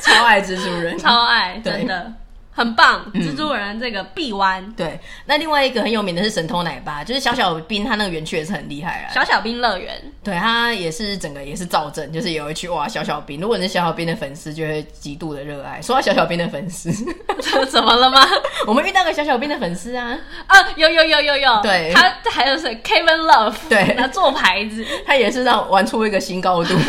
[0.00, 2.12] 超爱蜘蛛人，超爱，对真的
[2.56, 3.04] 很棒。
[3.12, 4.98] 嗯、蜘蛛人这个臂弯，对。
[5.26, 9.12] 那另外一个很有名的是神偷奶爸，就是小小兵，他那个园区也是很厉害啊。
[9.12, 9.92] 小小兵乐园，
[10.24, 13.38] 对，他也是整个也是造镇，就是有一区哇，小小兵。
[13.38, 15.80] 如果你是小小兵的粉丝，就会极度的热爱。
[15.82, 16.90] 说到小小兵的粉丝，
[17.68, 18.26] 怎么了吗？
[18.66, 26.74] 我们遇到个小小兵的粉丝啊啊，有有有有有，对，他还有谁？Kevin Love，对，他做牌子，他也是让玩出一个新高度。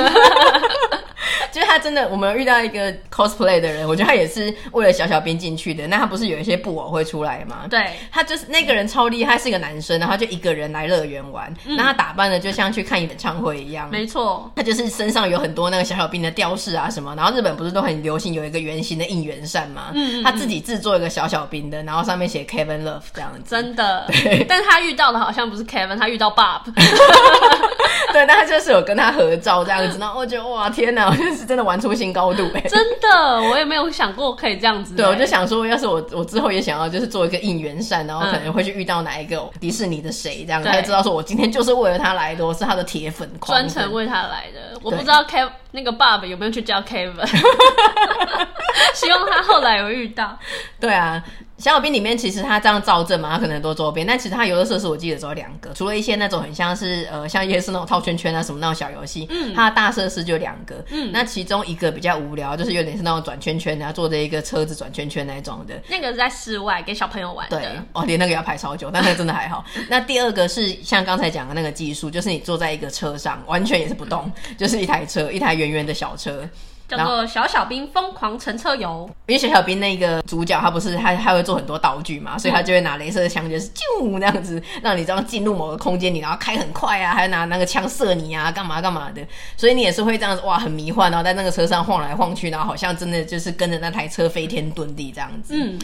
[1.51, 5.87] 就是他真的，我们遇到一个 cosplay 的人，我觉得他也是为了小小兵进去的。
[5.87, 7.65] 那他不是有一些布偶会出来吗？
[7.69, 11.51] 对，他就是那个人超厉害，是一个男生，然后就一个人来乐园玩。
[11.65, 14.49] 嗯、那他打扮的就像去看演唱会一样，没错。
[14.55, 17.15] 他就是身上有很多那个小小兵的吊饰啊什么。
[17.15, 19.91] 然后日本不是都很流行有一个圆形的应援扇吗？
[19.93, 23.49] 嗯，嗯，嗯，他自己制作一个小小兵的，然后上面写 Kevin Love 这样子。
[23.49, 24.45] 真的，对。
[24.49, 26.61] 但他遇到的好像不是 Kevin，他遇到 Bob。
[28.13, 32.61] 对，但他就是有跟他合照这样子，然后我觉得哇天哪，我就是真的玩出新高度哎！
[32.61, 34.95] 真的，我也没有想过可以这样子。
[34.95, 44.79] 对，我就想说，要是我我之后也想要就是做一个应援扇，然后可能会去遇到哪一个迪士尼的谁这样，他就知道说我今天就是为了他来的，我是他的铁粉，专程为他来的。
[44.81, 47.13] 我不知道 Kev 那个 Bob 有没有去叫 Kevin，
[48.93, 50.37] 希望他后来有遇到。
[50.79, 51.21] 对啊。
[51.57, 69.65] 小小兵里面其实他这样造镇嘛，他可能很多周边，但其实他游乐设施我记得只有两个，除了一些那种很像是呃像夜市那种套圈圈啊什么那种小游戏，嗯，它的大设施就两个，嗯，那其中一个比较无聊，就是有点是那种转圈圈，然后坐着一个车子转圈圈那种的，那个是在室外给小朋友玩的，对，哦，连那个要排超久，但那个真的还好。
[69.89, 76.47] 那第二个是像刚才讲的那个技术，就是你坐在一个车上，完全也是不动，就是一台车，一台圆圆的小车。
[76.87, 89.21] 叫做小小兵疯狂乘车游，因为小小兵那个主角他不是他他会做很多道具嘛，所以他就会拿镭射枪，就是啾那样子，让你这样进入某个空间里，然后开很快啊，还拿那个枪射你啊，干嘛干嘛的，
[89.57, 95.53] 所以你也是会这样子哇，很迷幻，然后在那个车上晃来晃去，然后好像真的就是跟着那台车飞天遁地这样子。
[95.55, 95.77] 嗯。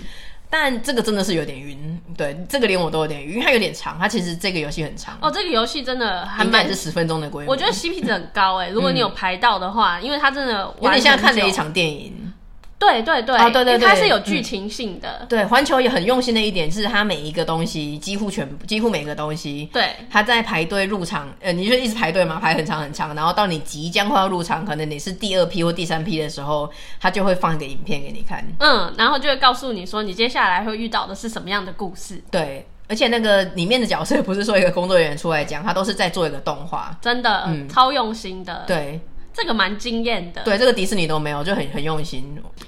[0.56, 5.18] 但这个真的是有点晕，对，这个连我都有点晕，因为它有点长，它其实这个游戏很长。
[5.20, 7.52] 哦，这个游戏真的还蛮是十分钟的规模。
[7.52, 12.32] 我觉得 CP 值很高哎，如果你有排到的话，嗯、因为它真的有点像看了一场电影。
[12.84, 15.20] 对对对，啊对对对，它是有剧情性的。
[15.22, 26.70] 嗯、对，环球也很用心的一点是，它每一个东西几乎全部，几乎每个东西，对，它在排队入场，呃，你就一直排队嘛，排很长很长，然后到你即将快要入场，可能你是第二批或第三批的时候，
[27.00, 32.22] 它就会放一个影片给你看，嗯，然后就会告诉你说，你接下来会遇到的是什么样的故事。
[32.30, 39.00] 对，而且那个里面的角色不是说一个工作人员出来讲，他都是在做一个动画，真的，嗯，超用心的，对。
[39.34, 40.44] 这个蛮惊艳的。
[40.44, 42.24] 对，这个迪士尼都没有，就很很用心。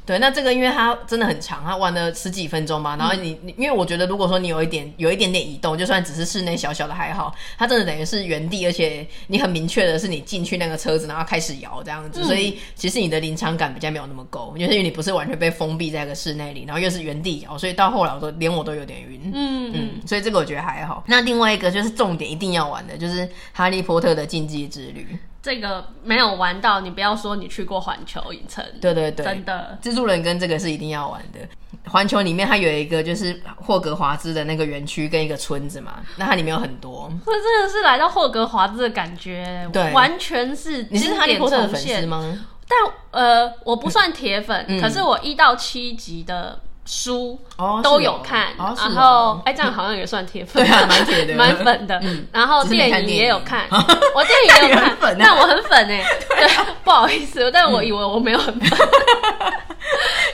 [0.05, 2.95] 对，那这个因为它真的很长，它玩了十几分钟嘛。
[2.95, 19.31] 然后你，嗯、因为我觉得如果说你有一点有一点点移动，就算只是室内小小的还好，它真的等于是原地，而且你很明确的是你进去那个车子，然后开始摇这样子，嗯、所以其实你的临场感比较没有那么够，就是因为你不是完全被封闭在一个室内里，然后又是原地摇，所以到后来我都连我都有点晕。
[19.33, 21.03] 嗯嗯，所以这个我觉得还好。
[21.07, 25.17] 那另外一个就是重点一定要玩的，就是《哈利波特》的禁忌之旅。
[25.45, 28.65] 这个没有玩到，你不要说你去过环球影城。
[28.81, 31.39] 对对对，真的，蜘蛛人跟这个是一定要玩的。
[31.87, 37.07] 环球里面它有一个就是霍格华兹的那个园区跟一个村子嘛，那它里面有很多。
[37.23, 40.87] 这真的是来到霍格华兹的感觉，对，完全是。
[40.89, 42.43] 你是哈利波特的粉丝吗？
[42.67, 42.79] 但
[43.11, 46.59] 呃，我不算铁粉，嗯、可是我一到七集的。
[46.85, 47.39] 书
[47.83, 51.99] 都有看，然后哎，这样好像也算铁粉，对啊， 蛮铁的，蛮粉的。
[52.31, 56.47] 然后电影也有看，我电影 也有看，但我很粉哎， 对，
[56.83, 58.79] 不好意思，但我以为我没有很粉，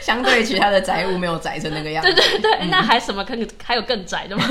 [0.01, 2.13] 相对其他的宅物没有宅成那个样子。
[2.13, 4.43] 对对对，那还什么更还有更宅的吗？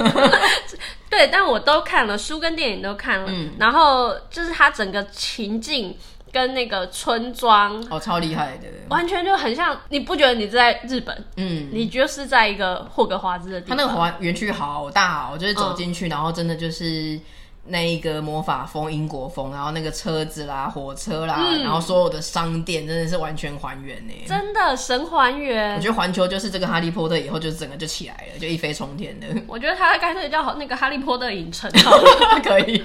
[1.10, 5.94] 对，但我都看了，书跟电影都看了，然后就是它整个情境。
[6.32, 9.78] 跟那个村庄哦，超厉害的，完全就很像。
[9.88, 11.24] 你不觉得你在日本？
[11.36, 13.76] 嗯，你就是在一个霍格华兹的地方。
[13.76, 17.18] 它那个环园区好大哦，就是走进去，嗯、然后真的就是
[17.66, 25.74] 那一个魔法风、英国风，然后那个车子啦、火车啦，嗯、然后所有的商店真的是完全还原呢，真的神还原。
[25.74, 29.26] 我觉得环球就是这个哈利波特以后就整个就起来了，就一飞冲天的。
[29.46, 31.70] 我觉得它干脆叫那个哈利波特影城，
[32.44, 32.82] 可以。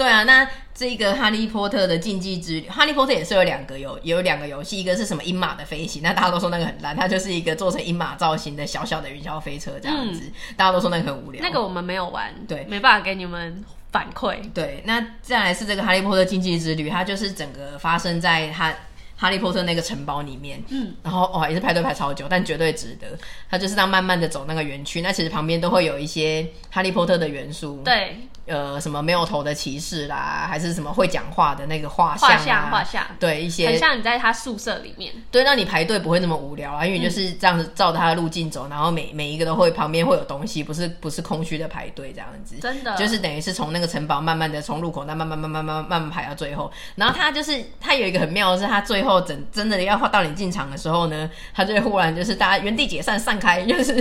[0.00, 0.48] 对啊，那。
[0.72, 11.42] 这个哈利波特的禁忌之旅，哈利波特也是有两个有有两个游戏，一个是什么鹰马的飞行，那大家都说那个很烂，它就是一个做成鹰马造型的小小的云霄飞车这样子，嗯、大家都说那个很无聊。
[11.42, 14.38] 那个我们没有玩，对，没办法给你们反馈。
[14.54, 18.74] 对，那再来是这个哈利波特禁忌之旅，它就是整个发生在它。
[19.16, 23.06] 哈利波特那个城堡里面，嗯，然后哦也是排队排超久，但绝对值得。
[23.50, 28.16] 它就是这样慢慢的走那个园区，那其实旁边都会有一些哈利波特的元素，对，
[28.50, 32.28] 呃，什么没有头的骑士啦，还是什么会讲话的那个画像。
[32.68, 33.06] 画像。
[33.20, 33.68] 对，一些。
[33.68, 35.12] 很像你在他宿舍里面。
[35.30, 42.56] 对，那你排队不会那么无聊啊，因为就是这样子照他的路径走，然后每每一个都会旁边会有东西，不是不是空虚的排队这样子。
[42.56, 42.96] 真的。
[42.96, 46.72] 就是等于是从那个城堡慢慢的从入口那慢慢慢慢慢慢排到最后。
[46.96, 53.94] 然后他就是他有一个很妙的是他最后整真的要到你进场的时候呢，他就会忽然就是大家原地解散散开，就是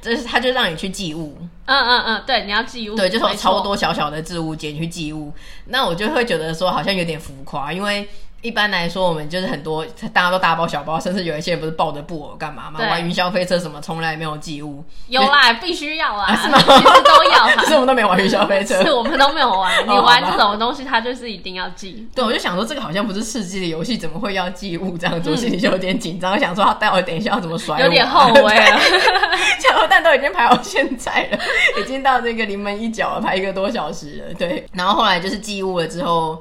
[0.00, 1.36] 就是他就让你去寄物。
[1.64, 2.94] 嗯嗯嗯，对，你要寄物。
[2.94, 3.87] 对，就是超多小。
[3.92, 5.32] 小小的置物间去寄物，
[5.66, 8.08] 那我就会觉得说好像有点浮夸，因为。
[8.40, 12.78] 一般来说，我们就是很多大家都大包小包，甚至有一些人不是抱着布偶干嘛嘛？
[12.78, 14.84] 玩云霄飞车什么，从来没有寄物。
[15.08, 16.56] 有啦，必须要啊，是吗？
[16.60, 17.48] 其实都要。
[17.58, 19.84] 可是我们都没玩云霄飞车，是我们都没有玩。
[19.88, 22.08] 你玩这种东西，它就是一定要寄。
[22.14, 25.30] 对，我就想说，这个好像不是刺激的游戏，怎么会要寄物这样子？
[25.30, 28.80] 我心里就有点紧张，想说他待会等一下要怎么甩我，有点后悔 了。
[29.58, 31.38] 想说但都已经排到现在了，
[31.82, 34.34] 已经到这个临门一脚了，排一个多小时了。
[34.34, 36.38] 对，然后后来就是寄物了之后。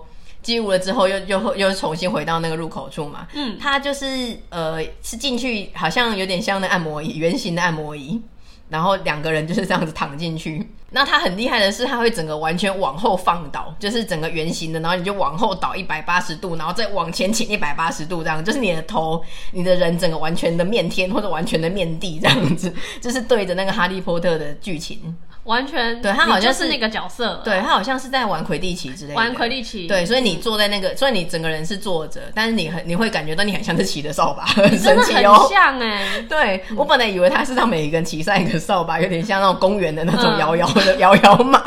[0.47, 3.27] 进入了之后又，又又又重新回到那个入口处嘛。
[3.33, 4.05] 嗯，它就是
[4.47, 8.21] 呃，是进去好像有点像那按摩椅，圆形的按摩椅，
[8.69, 10.65] 然后两个人就是这样子躺进去。
[10.91, 25.13] 那它很厉害的是，它会整个完全往后放倒，就是整个圆形的，然后你就往后倒一百八十度，然后再往前倾一百八十度，这样就是你的头，你的人整个完全的面天或者完全的面地这样子，就是对着那个哈利波特的剧情。
[25.47, 29.87] 完全对，他好像是，是那个角色，对，他好像是在玩魁地奇之类的，玩魁地奇。
[29.87, 36.21] 对，所以你坐在那个，所以你整个人是坐着，但是你很你会感觉到你很像是骑着扫把， 很神奇哦，很像哎、欸。
[36.29, 41.63] 对，我本来以为他是让每一个人骑上一个扫把，有点像那种公园的那种摇摇的 摇摇马。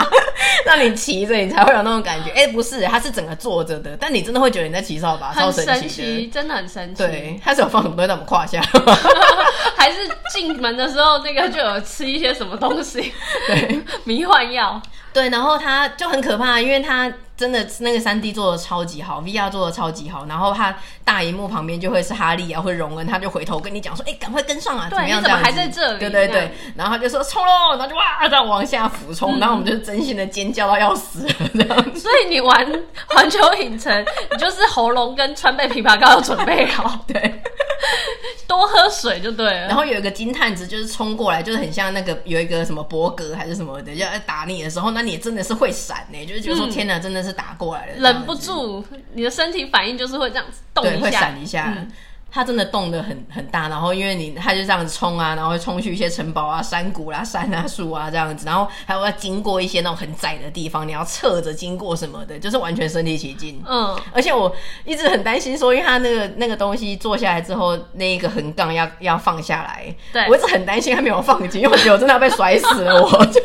[0.64, 2.30] 让你骑着，你才会有那种感觉。
[2.30, 7.02] 哎、欸，不是，他是整个坐着的，但你真的会觉得你在骑扫把，超神奇，神奇，真的很神奇。
[7.02, 8.60] 对，他是有放什么东西在我们胯下，
[9.76, 9.96] 还是
[10.32, 13.12] 进门的时候那个就有吃一些什么东西？
[13.48, 13.69] 对，
[14.04, 14.80] 迷幻药。
[15.12, 17.12] 对，然后它就很可怕，因为它。
[17.40, 25.22] 真的那个三 D 做的超级好，VR 做的超级好，然后他大荧幕旁边就会是哈利啊，或者荣恩，他就回头跟你讲说：“哎、欸，赶快跟上啊！”对，怎么样？
[25.22, 25.98] 怎么还在这里？
[26.00, 31.96] 对对对，然后他就说：“冲喽！”然后就哇，这样往下俯冲，嗯、然后我们就真心的尖叫到要死了这样。
[31.96, 37.39] 所以你玩环球影城，你就是喉咙跟川贝枇杷膏要准备好， 对，
[38.50, 39.68] 多喝水就对了。
[39.68, 47.92] 然后有一个金探子就是冲过来，就是很像那个有一个什么伯格还是什么的，要打你的时候，那你真的是会闪呢，就是觉得说、嗯、天哪，真的是打过来了。
[47.98, 51.72] 忍不住，你的身体反应就是会这样子动一下，对，会闪一下。
[51.76, 51.88] 嗯、
[52.30, 63.62] 它真的动得很很大，然后因为你它就这样子冲啊，然后会冲去一些城堡啊、山谷啦、啊、山啊、树啊这样子，然后还有要经过一些那种很窄的地方，你要侧着经过什么的，就是完全身临其境。
[63.66, 73.40] 嗯，而且我一直很担心说，因为它那个那个东西坐下来之后，那一个横杠要要放下来，对我一直很担心它没有放紧，因为我觉得我真的要被甩死了，我 就是。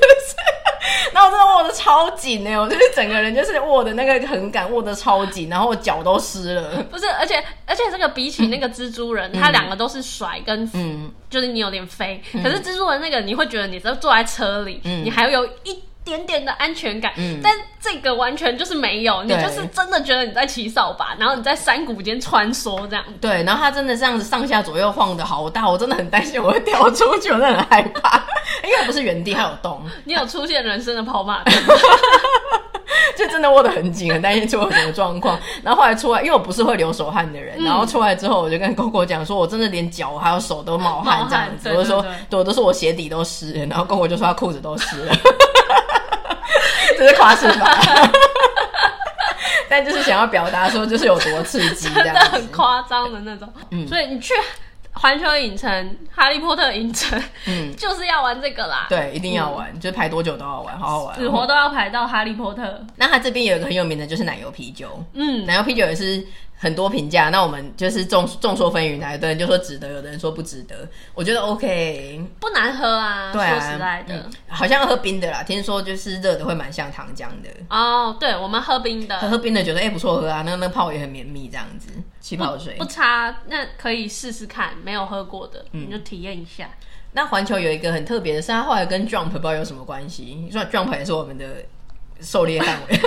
[1.13, 6.83] 然后我真的握的超紧哎，我就是整个人就是握的那个横杆握的超紧，然后我脚都湿了。
[6.83, 12.21] 不是，而且而且这个比起那个蜘蛛人，它、嗯、两个都是甩跟嗯，就是你有点飞。
[12.33, 17.11] 嗯、可是蜘蛛人那个，你会觉得你是坐在车里，嗯、你还有一点点的安全感。
[17.17, 23.03] 嗯，但这个完全就是没有，你就是真的觉得你在骑扫把，然后你在山谷间穿梭这样。
[23.19, 28.23] 对，然后它真的这样子上下左右晃的好大，我真的很担心我会掉出去，我真的很害怕。
[28.63, 29.81] 因为不是原地，还有动。
[30.05, 31.53] 你有出现人生的跑马灯，
[33.17, 35.37] 就真的握得很紧，很担心出了什么状况。
[35.63, 41.69] 然后后来出来，因为我不是会流手汗的人，嗯、然后出来之后，我就跟 Coco 讲说，我真的连脚还有手都冒汗这样子。
[41.69, 43.65] 我就说，对，我都是我鞋底都湿了。
[43.65, 45.15] 然后 Coco 就说他裤子都湿了，
[46.97, 47.77] 这是夸饰吧？
[49.69, 53.51] 但就是想要表达说，就是有多刺激，这样 很夸张的那种。
[53.71, 54.33] 嗯，所以你去。
[54.97, 58.85] 环球影城、哈利波特影城，嗯，就是要玩这个啦。
[58.87, 62.81] 对，一定要玩，嗯、就是排多久都要玩，好好玩，死活都要排到哈利波特。
[62.95, 65.03] 那它这边有一个很有名的，就是奶油啤酒。
[65.13, 66.25] 嗯，奶油啤酒也是。
[66.57, 70.87] 很多评价，那我们就是众众说纷纭来，有的人就说值得，有的人说不值得。
[71.13, 73.31] 我觉得 OK，不难喝啊。
[73.31, 75.43] 对啊，说实在的，嗯，好像喝冰的啦。
[75.43, 77.49] 听说就是热的会蛮像糖浆的。
[77.69, 81.89] 哦，对，我们喝冰的，喝喝冰的觉得哎不错喝啊，那个那泡也很绵密，这样子
[82.21, 83.35] 气泡水不，不差。
[83.47, 86.69] 那可以试试看，没有喝过的，嗯，你就体验一下。
[87.11, 90.23] 那环球有一个很特别的是，它后来跟 Jump 不知道有什么关系。
[90.45, 91.45] 你说 Jump 也是我们的。
[92.21, 92.97] 狩猎范围，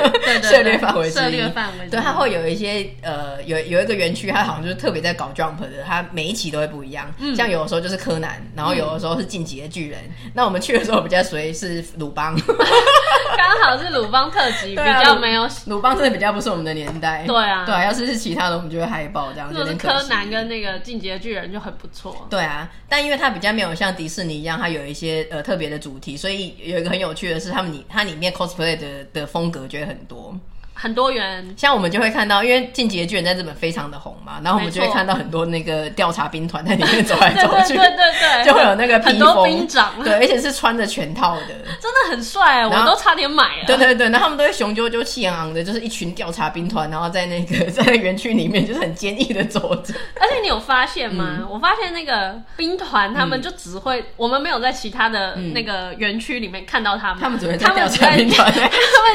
[0.42, 1.10] 狩猎范围。
[1.10, 7.12] 狩猎范围，对，它会有一些呃，有有一个园区，它好像就是特别在搞 Jump 的，它每一期都会不一样。
[7.18, 9.98] 嗯，像有的时候就是柯南，然后有的时候是进击的巨人。
[10.24, 12.36] 嗯、那我们去的时候比较随是鲁邦，
[13.36, 17.24] 刚好是鲁邦特辑，比较没有鲁邦，真的比较不是我们的年代。
[17.26, 19.52] 对啊，对啊，要是是其他的，我们就会嗨爆这样。
[19.52, 22.26] 就是柯南跟那个进击的巨人就很不错。
[22.30, 29.78] 对啊，但因为它比较没有像迪士尼一样，它有一些呃特别的主题，所以有一个很有趣的是，他们里它里面 cosplay 的的风格就。
[29.78, 30.38] 会很多。
[30.80, 41.48] 很多元，像我们就会看到，因为《进击的巨人》在日本非常的红嘛，然后我们就会看到很多那个调查兵团在里面走来走去，对 对对， 就会有那个很多兵长，对，而且是穿着全套的，
[41.80, 43.64] 真的很帅，我都差点买了。
[43.66, 49.92] 对对对，然后他们都会雄赳赳气昂昂的，就是一群调查兵团，然后在那个 在园区里面就是很坚毅的走着。
[50.20, 51.46] 而且你有发现吗？
[51.50, 58.70] 我发现那个兵团他们就只会，我们没有在其他的那个园区里面看到他们，他们只会在调查兵团，他们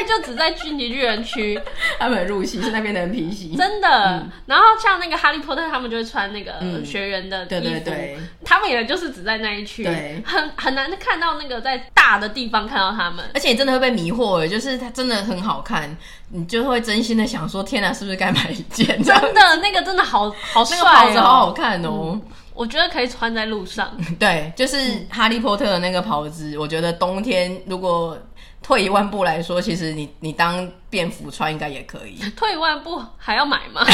[0.08, 1.53] 就只在进击巨人区，
[2.00, 2.24] 他们。
[2.24, 3.88] 入戏是那边的 NPC，真的。
[3.90, 6.54] 嗯、然后像那个哈利波特，他们就会穿那个
[6.86, 13.26] 学员的衣服，对对对，他们也就是只在那一区，对，很很难看到那个在大的地方看到他们。
[13.34, 15.96] 而且你真的会被迷惑，就是它真的很好看，
[16.30, 18.88] 你就会真心的想说：天哪，是不是该买一件？
[19.04, 22.22] 真的，那个真的好好帅、喔，那个袍子好好看哦、喔嗯。
[22.54, 23.92] 我觉得可以穿在路上。
[24.18, 24.78] 对，就是
[25.10, 28.18] 哈利波特的那个袍子，我觉得冬天如果
[28.62, 30.66] 退一万步来说，其实你你当。
[30.94, 32.20] 便服穿应该也可以。
[32.38, 33.82] 退一万步还要买吗？
[33.90, 33.94] 退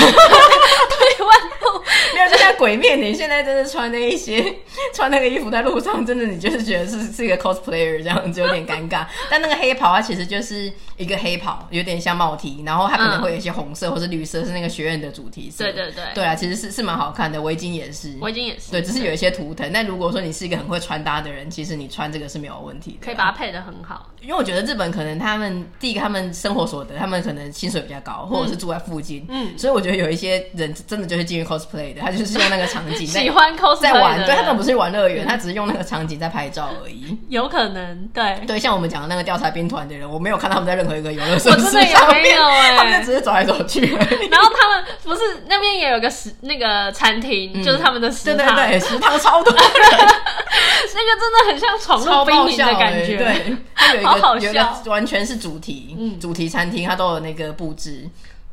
[1.17, 1.81] 一万步
[2.13, 4.53] 没有，就像鬼面，你现在真的穿那一些，
[4.93, 9.05] 穿那个衣服在路上，真的你就是觉得是是一个 cosplayer 这样子，有点尴尬。
[9.29, 15.63] 但那个黑袍它其实就是一个黑袍，有点像帽 T，然后它可能会有一些红色或者绿色，是那个学院的主题色。
[15.63, 17.41] 对对对，对啊，其实是是蛮好看的。
[17.41, 19.71] 围巾也是，围巾也是，对，只是有一些图腾。
[19.71, 24.09] 但如果说你是一个很会穿搭的人，其实你穿这个是没有问题的，可以把它配得很好。
[24.21, 37.17] 因为我觉得日本可能他们第一个他们生活所得，他们可能薪水比较高，或者是住在附近，嗯，所以我觉得有一些人真的就是进去 cosplay 的，他就是用那个场景在 喜欢 cosplay 在玩，对，他们不是玩乐园，他只是用那个场景在拍照而已。
[37.29, 38.39] 有可能，对。
[38.47, 42.37] 对，像我们讲的那个调查兵团的人，我没有看他们在任何一个游乐设施上面，
[42.77, 43.81] 他们只是走来走去。
[43.85, 49.63] 然后他们不是那边也有个食那个餐厅，就是他们的食堂，对对对，食堂超多人，
[50.93, 58.07] 那个真的很像闯入冰营的感觉，对，他有一个有一个完全是主题，嗯，主题餐厅，它都有那个布置。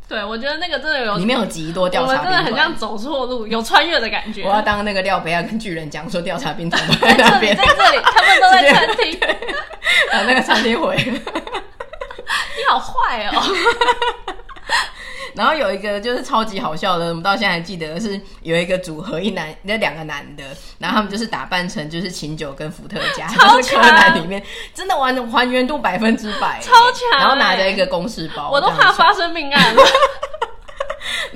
[0.09, 4.45] 对，我觉得那个真的有，里面有极多调查兵团，我们真的很像走错路，有穿越的感觉。
[4.45, 9.19] 我要当那个廖北亚跟巨人讲说，调查兵团在那边，在这里，他们都在餐厅，
[10.13, 11.03] 把 那个餐厅毁了。
[12.57, 13.43] 你好坏哦！
[15.37, 20.43] 然后有一个就是超级好笑的，我们到现在还记得是有一个组合，一男那两个男的，
[20.79, 24.43] 然后他们就是打扮成就是琴酒跟伏特加， 就是，柯南里面
[24.75, 29.83] 真的完还原度百分之百，超强，然后拿着一个公事包，我都怕发生命案了。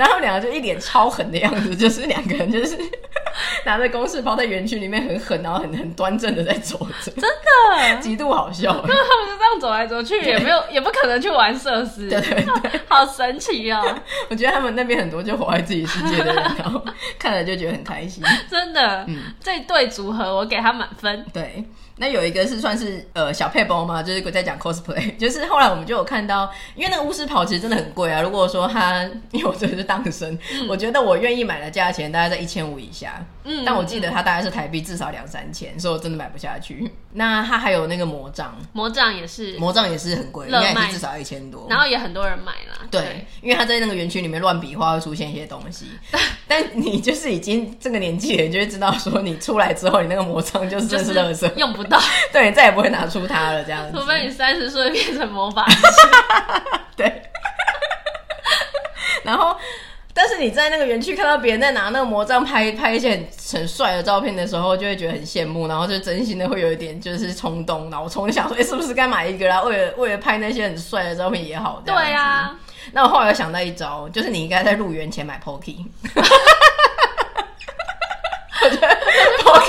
[0.00, 2.74] 然后两个就一脸超狠的样子，就是两个人就是
[3.66, 8.72] 拿着公事包在园区里面很狠，然后很很端正的在走着，真的极度好笑。
[8.72, 13.84] 那 他们就这样走来走去，也没有也不可能去玩设施，对对对， 好神奇哦！
[14.30, 16.82] 我觉得他们那边很多就活在自己世界的人，然后
[17.18, 18.24] 看了就觉得很开心。
[18.50, 21.26] 真的，嗯，这对组合我给他满分。
[21.34, 21.62] 对。
[22.00, 28.22] 那有一个是算是呃小配包嘛，就是在讲 cosplay， 就是后来我们就有看到，因为那个巫师袍其实真的很贵啊。
[28.22, 33.22] 如果说他，因为我这是当身，嗯、我觉得我愿意买的价钱大概在一千五以下。
[33.44, 36.90] 嗯，但我记得它大概是台币至少两三千，所以我真的买不下去。
[37.12, 41.66] 那它还有那个魔杖，魔杖也是，魔杖也是很贵，应该也是至少一千多。
[41.68, 45.86] 然后也很多人买啦，对，对因为他在那个园区里面乱比划会出现一些东西。
[46.46, 52.00] 但你就是已经这个年纪了，你就会知道说你出来之后，你那个魔杖就是真是垃圾，用不到。
[52.32, 53.98] 对，你再也不会拿出它了，这样子。
[53.98, 55.76] 除非你三十岁变成魔法师。
[56.96, 57.22] 对。
[59.24, 59.54] 然后，
[60.14, 69.60] 但是你在那个园区看到别人在拿那个魔杖拍拍一些很很帅的照片的时候，就会觉得很羡慕，然后就真心的会有一点就是冲动，然后从想说，哎、欸，是不是该买一个啦？
[69.62, 71.82] 为了为了拍那些很帅的照片也好。
[71.84, 72.56] 对啊。
[72.92, 75.84] 那我后来又想到一招，就是你应该在入园前买 Pocky。
[78.62, 78.88] 我觉得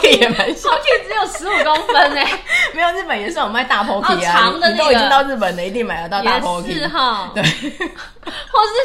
[0.01, 2.27] Pocky 也蛮小，Pocky 只有十五公分哎，
[2.73, 7.69] 没有日本也是有卖大 Pocky 啊，长的那个，你都已经到日本了，一定买得到大 Pocky 是哈，对， 或是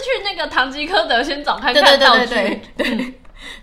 [0.05, 3.15] 去那个唐吉诃德先找看看对对对对对对，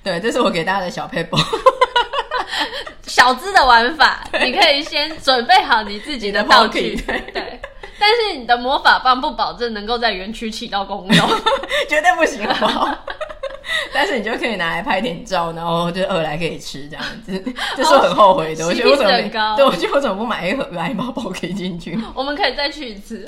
[0.03, 1.37] 对，这是我给大家的小撇步，
[3.05, 7.19] 小资的玩法，你可以先准备好你自己的道具，对。
[7.33, 7.59] 对，
[7.99, 11.29] 但是你的魔法棒不保证能够在园区起到功用，
[11.89, 12.97] 绝对不行，好不好？
[13.93, 17.31] 但是你就可以拿来拍点照，然后就饿来可以吃这样子，
[17.77, 18.65] 这是我很后悔的。
[18.65, 19.29] 我觉得我怎么没？
[19.55, 21.97] 对，我觉得我怎么不买一盒来包包可以进去？
[22.13, 23.25] 我们可以再去一次，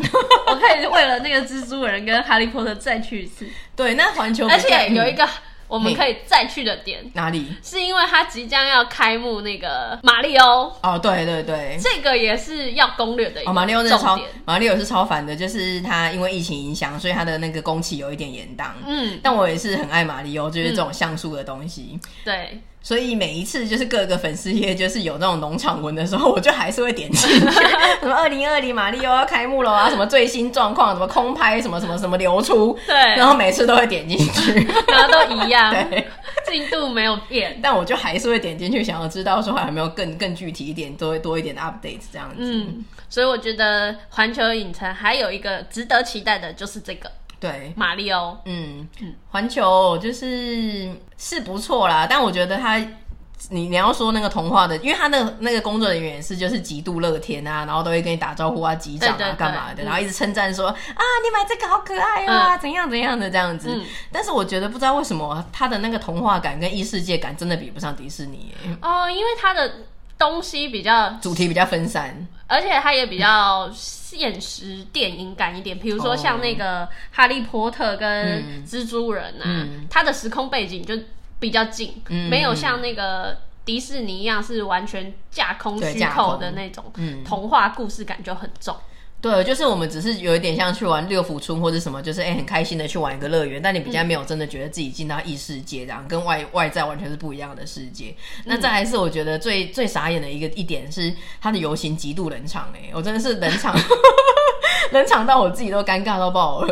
[0.47, 3.45] 我可以为了那个蜘蛛人跟哈利波特再去一次。
[3.76, 5.28] 对，那环球而且有一个。
[5.68, 7.55] 我们可以再去的点哪里？
[7.63, 13.53] 是因为它即将要开幕那个马里欧哦，对对对，这个也是要攻略的一个。
[13.53, 18.72] 马里欧是超，马里欧是超烦的，就是它因为疫情影响，所以它的那个工期有一点延宕。
[18.86, 21.91] 嗯，但我也是很爱马里欧，就是这种像素的东西。
[21.93, 22.61] 嗯、对。
[22.86, 27.39] 所以每一次就是各个粉丝页就是有那种农场文的时候，我就还是会点进去。
[27.99, 32.77] 什么二零二零马里欧要开幕了啊，什么最新状况，什么空拍，什么什么什么流出。
[32.86, 32.95] 对。
[33.15, 34.53] 然后每次都会点进去，
[34.88, 35.73] 然后都一样。
[35.89, 36.07] 对。
[36.45, 42.36] 进度没有变，但我就还是会点进去，想要知道说还有没有更更具体一点，多多一点的 update 这样子。
[42.38, 42.86] 嗯。
[43.09, 47.11] 所以我觉得环球影城还有一个值得期待的就是这个。
[47.39, 48.88] 对，马里欧，嗯，
[49.29, 52.77] 环球就是是不错啦，但我觉得他，
[53.49, 63.69] 你你要说那个童话的，因为他那个那个工作人员是就是极度乐天啊，然后都会跟你打招呼啊、击掌啊、干嘛的，然后一直称赞说、嗯、啊，你买这个好可爱啊，嗯、怎样怎样的这样子。
[63.71, 68.77] 嗯、但是我觉得不知道为什么他的那个童话感跟异世界感真的比不上迪士尼耶。
[68.81, 69.71] 哦，因为他的
[70.18, 72.28] 东西比较主题比较分散。
[72.47, 80.95] 而且它也比较现实电影感一点，比如说像那个《哈利波特》跟蜘蛛人啊，嗯、它的时空背景就
[81.39, 83.36] 比较近，嗯、没有像那个
[83.66, 86.86] 迪士尼一样是完全架空虚构的那种
[87.26, 88.78] 童话故事感就很重。
[89.26, 98.15] 对，就是我们只是有一点像去玩六福村或者什么，就是哎、欸、很开心的去玩一个乐园，但你比较没有真的觉得自己进到异世界，这样跟外外在完全是不一样的世界。
[98.43, 101.11] 那再来是我觉得最最傻眼的一个一点是，
[101.41, 103.76] 它的游行极度冷场哎，我真的是冷场，
[104.93, 106.67] 冷场到我自己都尴尬到爆了。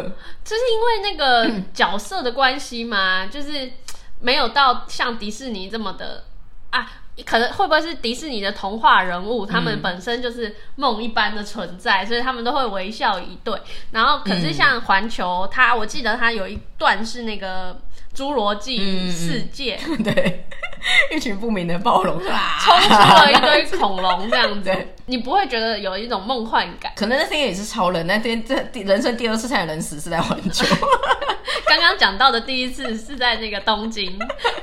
[0.45, 3.71] 就是因为那个角色的关系嘛，就是
[4.19, 6.25] 没有到像迪士尼这么的
[6.69, 6.99] 啊。
[7.25, 9.45] 可能会不会是迪士尼的童话人物？
[9.45, 13.55] 他们本身就是梦一般的存在，嗯、所以他们都会微笑以对。
[13.91, 17.79] 然后，可是像环球，它我记得它有一段是那个
[18.15, 20.45] 侏罗纪世界， 对，
[21.15, 24.71] 一群不明的暴龙啊，冲出了一堆恐龙这样子，
[25.07, 26.91] 你不会觉得有一种梦幻感？
[26.95, 30.65] 可能那天也是超人，那天这人生第二次差点冷死是在环球。
[31.65, 34.17] 刚刚讲到的第一次是在那个东京，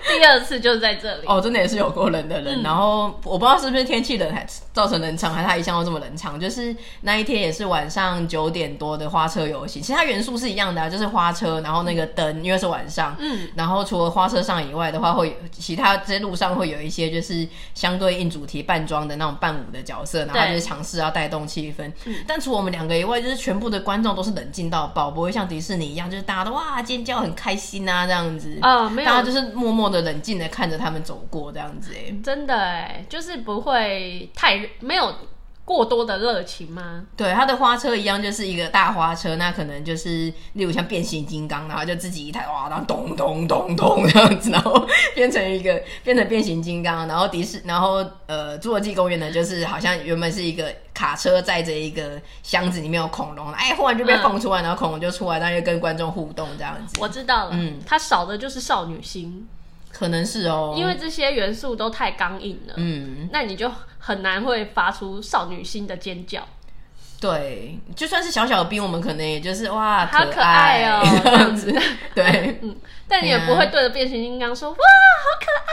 [0.08, 1.22] 第二次就是在这里。
[1.26, 2.60] 哦，真的也是有过冷的人。
[2.60, 6.38] 嗯、然后我不知道是不是天气冷还造成冷场，还是他一向都这么冷场。
[6.38, 21.88] 就是那一天也是晚上九点多的花车游行，其实它元素是一样的、啊，就是花车，然后那个灯，因为是晚上，嗯，然后除了花车上以外的话，会有其他这些路上会有一些就是相对应主题扮装的那种伴舞的角色，然后就是尝试要带动气氛。
[22.26, 35.14] 但除我们两个以外，就是全部的观众都是冷静到爆，不会像迪士尼一样，就是大家都哇尖叫很开心啊这样子啊，没有，大家就是默默的冷静的看着他们走过这样子哎，真的哎，就是不会太没有。
[35.70, 37.04] 过多的热情吗？
[37.16, 56.98] 对，它的花车一样，就是一个大花车，那可能就是例如像变形金刚，然后就自己一台哇，然后咚咚咚咚这样子，然后变成一个变成变形金刚，然后迪士，然后呃侏罗纪公园呢，就是好像原本是一个卡车载着一个箱子，里面有恐龙，哎，忽然就被放出来，嗯、然后恐龙就出来，然后就跟观众互动这样子。
[57.00, 59.48] 我知道了，嗯，它少的就是少女心。
[59.92, 66.46] 可能是哦，因为这些元素都太刚硬了，嗯，那你就很难会发出少女心的尖叫。
[67.20, 71.70] 对，就算是小小的兵，我们可能也就是哇，好可爱哦， 这样子。
[72.14, 72.74] 对，嗯，
[73.10, 75.72] 但你也不会对着变形金刚说哇，好可爱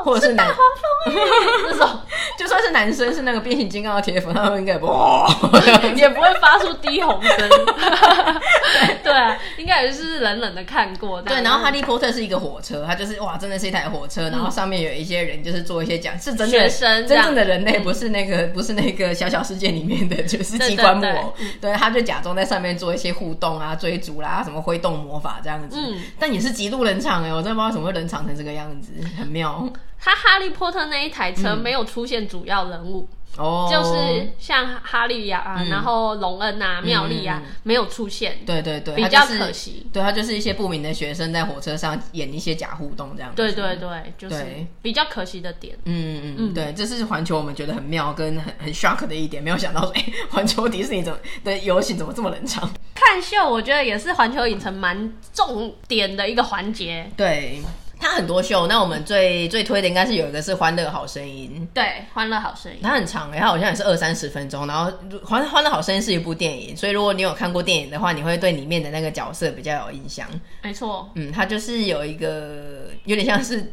[0.00, 1.14] 哦，或者是大黄蜂
[1.70, 2.00] 这种，
[2.36, 4.86] 就算是男生是那个变形金刚的铁粉，他们应该不，
[5.94, 7.48] 也不会发出低吼声。
[9.04, 11.22] 对啊，应该也是冷冷的看过。
[11.22, 20.58] 对，然后哈利波特是一个火车，它就是哇，真的是一台火车，然后上面有一些人就是做一些讲，是真的真正的人类，不是那个不是那个小小世界里面的，就是。
[20.64, 29.68] 机关木偶，对，他就假装在上面做一些互动啊、追逐啦、什么挥动魔法这样子，嗯，但也是一度冷场哎，我真的不知道怎么会冷场成这个样子，很妙。
[30.00, 33.08] 他哈利波特那一台车没有出现主要人物。
[33.38, 38.38] 嗯哦，就是像哈利呀，啊，然后隆恩啊、妙丽啊，没有出现。
[38.46, 39.86] 对对对，比较可惜。
[39.92, 43.32] 对，他就是一些不明的学生在火车上演一些假互动这样。
[43.34, 44.44] 对对对，就是
[44.82, 45.76] 比较可惜的点。
[45.84, 52.70] 嗯嗯嗯，对，这是环球我们觉得很妙跟很很 shock 的一点，没有想到说，哎， 环球迪士尼怎么的游行怎么这么冷场？
[52.94, 57.10] 看秀我觉得也是环球影城蛮重点的一个环节。
[57.16, 57.60] 对。
[58.04, 61.66] 它很多秀，那我们最最推的应该是有一个是《欢乐好声音》。
[61.74, 61.82] 对，
[62.12, 64.66] 《欢乐好声音》它很长诶，它好像也是二三十分钟。
[64.66, 64.90] 然后
[65.24, 70.28] 《欢欢乐好声音》是一部电影，所以如果你有看过电影的话，你会对里面的那个角色比较有印象。
[70.62, 73.72] 没错，嗯，它就是有一个有点像是。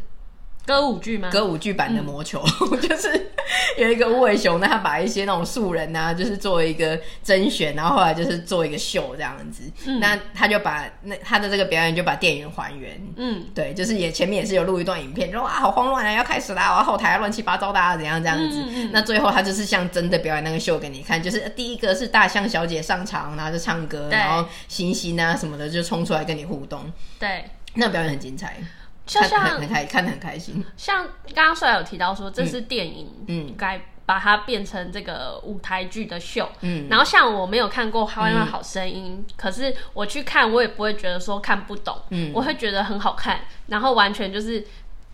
[0.65, 1.29] 歌舞剧吗？
[1.29, 3.31] 歌舞剧版的魔球，嗯、 就是
[3.77, 9.63] 有一个无尾熊，那他把一些那种素人啊，就是做一个甄选，然后后来就是做一个秀这样子。
[9.87, 13.01] 嗯、那他就把那他的这个表演就把电影还原。
[13.17, 18.63] 嗯，对，就是也前面也是有录一段影片，说哇好慌乱啊，要开始啦，我后台乱七八糟的啊，怎样这样子。
[18.91, 26.91] 那最后他就是像真的表演那个秀给你看，就是第一个是大象小姐上场，然后就唱歌，然后星星啊什么的就冲出来跟你互动。
[27.19, 28.57] 对，那表演很精彩。
[29.19, 31.05] 就像很开看得很开心，像
[31.35, 44.65] 刚刚帅有提到说这是电影，嗯，该把它变成这个舞台剧的秀，嗯，然后像我没有看过《好声音》，嗯，可是我去看，我也不会觉得说看不懂，嗯，我会觉得很好看，然后完全就是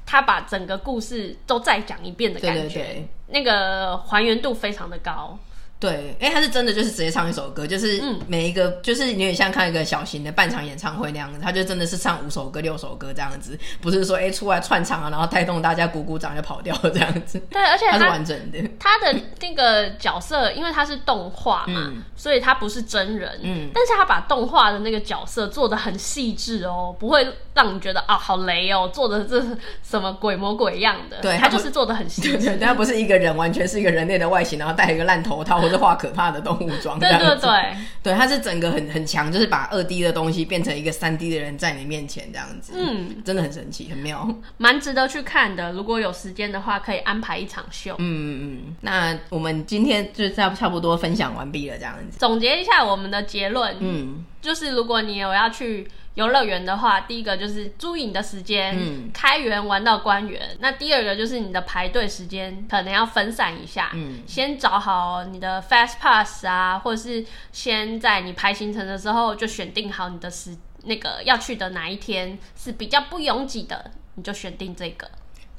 [0.06, 5.38] 他把整个故事都再讲一遍的感觉，对对对，那个还原度非常的高。
[5.80, 17.40] 对，哎，他是真的就是直接唱一首歌，就是每一个、嗯、就是有点像看一个小型的半场演唱会那样子，他就真的是唱五首歌、六首歌这样子，不是说哎出来串场啊，然后带动大家鼓鼓掌就跑掉了这样子。
[17.52, 18.58] 对，而且他， 他是完整的。
[18.80, 29.56] 他的那个角色，因为他是动画嘛，嗯、所以他不是真人，嗯，但是他把动画的那个角色做的很细致哦，不会让你觉得啊好雷哦，做的这是
[29.88, 31.18] 什么鬼模鬼样的。
[31.22, 32.38] 对，他就是做的很细致。
[32.38, 35.67] 对，他不是一个人，完全是一个人类的外形，然后戴一个烂头套。
[35.68, 45.72] 或者画可怕的动物妆，对对对，对，它是整个很很强，就是把二 D 的东西变成一个三 D 的人在你面前这样子，嗯，真的很神奇，很妙，蛮值得去看的。
[45.74, 47.96] 如果有时间的话，可以安排一场秀。
[47.98, 48.76] 嗯嗯嗯。
[48.82, 52.18] 那我们今天就差差不多分享完毕了，这样子。
[52.18, 55.88] 总结一下我们的结论，嗯，就是如果你有要去。
[56.18, 60.58] 游乐园的话，第一个就是租影的时间，嗯、开园玩到关园。
[60.60, 75.08] 那第二个就是你的排队时间可能要分散一下，嗯、先找好你的 Fast Pass 啊，或者是先在你排行程的时候就选定好你的时那个要去的哪一天是比较不拥挤的，你就选定这个。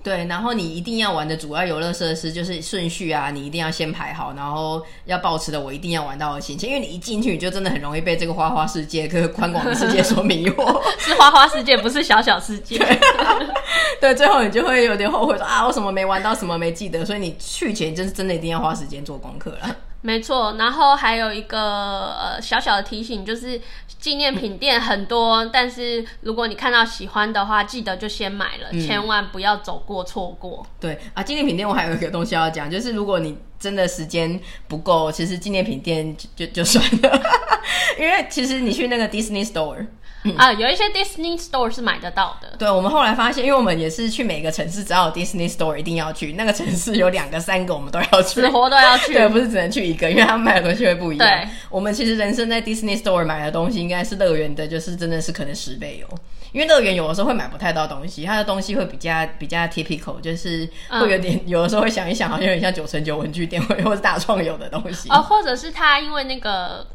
[0.01, 10.81] 对，然后你一定要玩的主要游乐设施就是顺序啊，你一定要先排好，然后要保持的我一定要玩到的心情，因为你一进去你就真的很容易被这个花花世界、这个宽广的世界所迷惑。
[10.99, 12.79] 是花花世界，不是小小世界。
[14.01, 19.77] 对，对，最后你就会有点后悔说啊，我什么没玩到，什么没记得，所以你去前就是真的一定要花时间做功课了。
[20.01, 23.61] 没错，然后还有一个呃小小的提醒就是。
[23.99, 30.65] 纪念品店很多，但是如果你看到喜欢的话，记得就先买了，嗯、千万不要走过错过。
[30.79, 37.21] 对啊，纪念品店我还有一个东西要讲，就是如果你真的时间不够，其实纪念品店就就，就算了，
[37.99, 39.85] 因为其实你去那个 Disney Store。
[40.33, 42.57] 嗯、啊，有一些 Disney Store 是买得到的。
[42.59, 46.33] 对，我们后来发现，因为我们也是去每个城市，只要有 Disney Store 一定要去。
[46.33, 49.13] 那个城市有两个、三个，我们都要去，死活都要去。
[49.13, 51.29] 对，不是只能去一个，因为他们买的东西会不一样。
[51.29, 56.19] 对，我们其实人生在 Disney Store 买的东西，应该是乐园的，就是真的是可能十倍哦。
[56.53, 66.87] 因为乐园有的时候会买不太到东西，它的东西会比较比较 typical，就是会有点、嗯、有的时候会想一想，好像有点像九成九文具店或者大创有的东西哦，或者是它因为那个。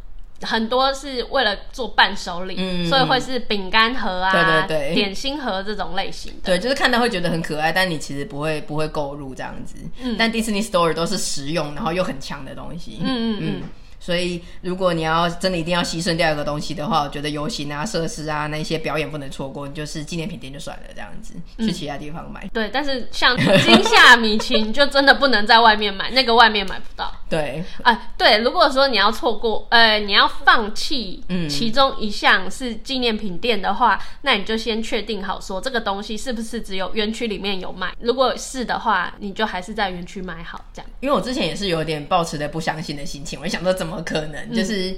[0.43, 6.39] 很多是为了做伴手礼，嗯，所以会是饼干盒啊，对对对，点心盒这种类型的。
[6.43, 9.75] 对，就是看到会觉得很可爱，但你其实不会不会购入这样子。
[10.01, 12.99] 嗯，但 Disney Store 都是实用，然后又很强的东西。
[13.01, 13.53] 嗯嗯嗯。
[13.57, 13.61] 嗯
[14.03, 22.43] 所以，如果你要真的一定要牺牲掉一个东西的话，我觉得游行啊、设施啊那些表演不能错过，你就是纪念品店就算了，这样子去其他地方买。
[22.43, 27.09] 嗯、对，但是像惊吓米奇，你就真的不能在外面买，那个外面买不到。
[27.29, 37.93] 对，啊，对，如果说你要错过，呃，你要放弃其中一项是纪念品店的话，嗯、那你就先确定好说这个东西是不是只有园区里面有卖。
[38.01, 40.91] 如果是的话，你就还是在园区买好这样。
[40.99, 43.92] 因为我之前也是有点抱持着不相信的心情，我想说怎么。
[43.93, 44.53] 怎么可能？
[44.53, 44.95] 就是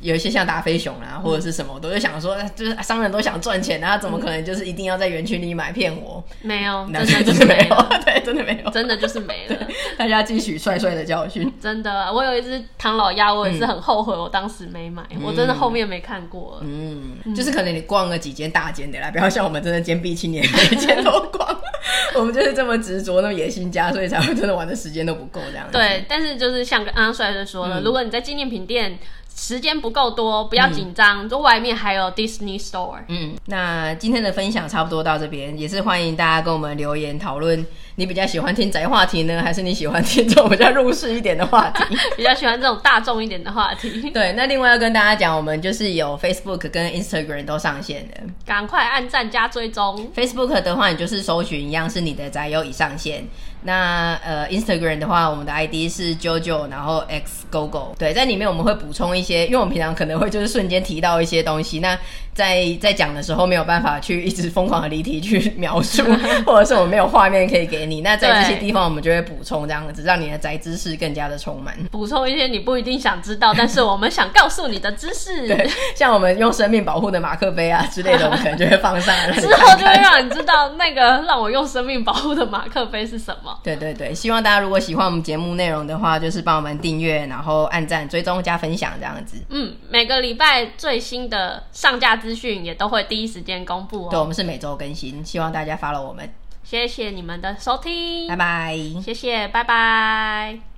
[0.00, 6.22] 有一些像达菲熊啊，或者是什么，我都会想说，就是商人都想赚钱，然后怎么可能就是一定要在园区里买骗我？
[6.40, 9.56] 没有，真的就是没有，对，真的没有，真的就是没了。
[9.98, 11.52] 大家汲取帅帅的教训。
[11.60, 16.60] 真的，我有一只唐老鸭，我也是很后悔，我当时没买，我真的后面没看过。
[16.62, 21.60] 嗯，就是可能你逛了几间大间的啦，不要像我们真的坚壁青年每间都逛。
[22.14, 25.72] 我们就是这么执着，那么野心家，所以才会真的玩的时间都不够这样子。
[25.72, 28.98] 对，但是就是像刚刚帅帅说的，如果你在纪念品店。
[29.38, 31.28] 时间不够多，不要紧张。
[31.28, 32.98] 就、嗯、外面还有 Disney Store。
[33.06, 37.64] 嗯，那今天的分享差不多到这边，也是欢迎大家跟我们留言讨论。
[37.94, 41.82] 你比较喜欢听宅话题呢，还是你喜欢听这种比较入世一点的话题？
[42.16, 44.10] 比较喜欢这种大众一点的话题。
[44.10, 50.10] 对，那另外要跟大家讲，我们就是有 Facebook 跟 Instagram 都上线的，赶快按赞加追踪。
[50.14, 53.24] Facebook 的话，你就是搜寻一样是你的宅友已上线。
[53.62, 57.96] 那呃，Instagram 的话，我们的 ID 是 JoJo，然后 X GoGo。
[57.98, 61.98] 对，在里面我们会补充一些，因为我们平常可能会就是瞬间提到一些东西，那
[62.32, 66.04] 在在讲的时候没有办法去一直疯狂的离题去描述，
[66.46, 68.00] 或者是我们没有画面可以给你。
[68.00, 71.76] 那在这些地方我们就会补充这样子，让你的宅知识更加的充满。
[71.90, 75.48] 补充一些你不一定想知道，但是我们想告诉你的知识。
[75.48, 79.32] 对，像我们用生命保护的马克杯啊之类的，我们可能就会放上来。
[79.40, 83.47] 之后就会让你知道那个让我用生命保护的马克杯是什么。
[83.62, 89.36] 对对对，希望大家如果喜欢我们节目内容的话，就是帮我们订阅，然后按赞、追踪、加分享这样子。
[89.50, 94.08] 嗯，每个礼拜最新的上架资讯也都会第一时间公布哦。
[94.10, 96.28] 对，我们是每周更新，希望大家 follow 我们。
[96.64, 98.76] 谢谢你们的收听，拜拜。
[99.02, 100.77] 谢谢，拜拜。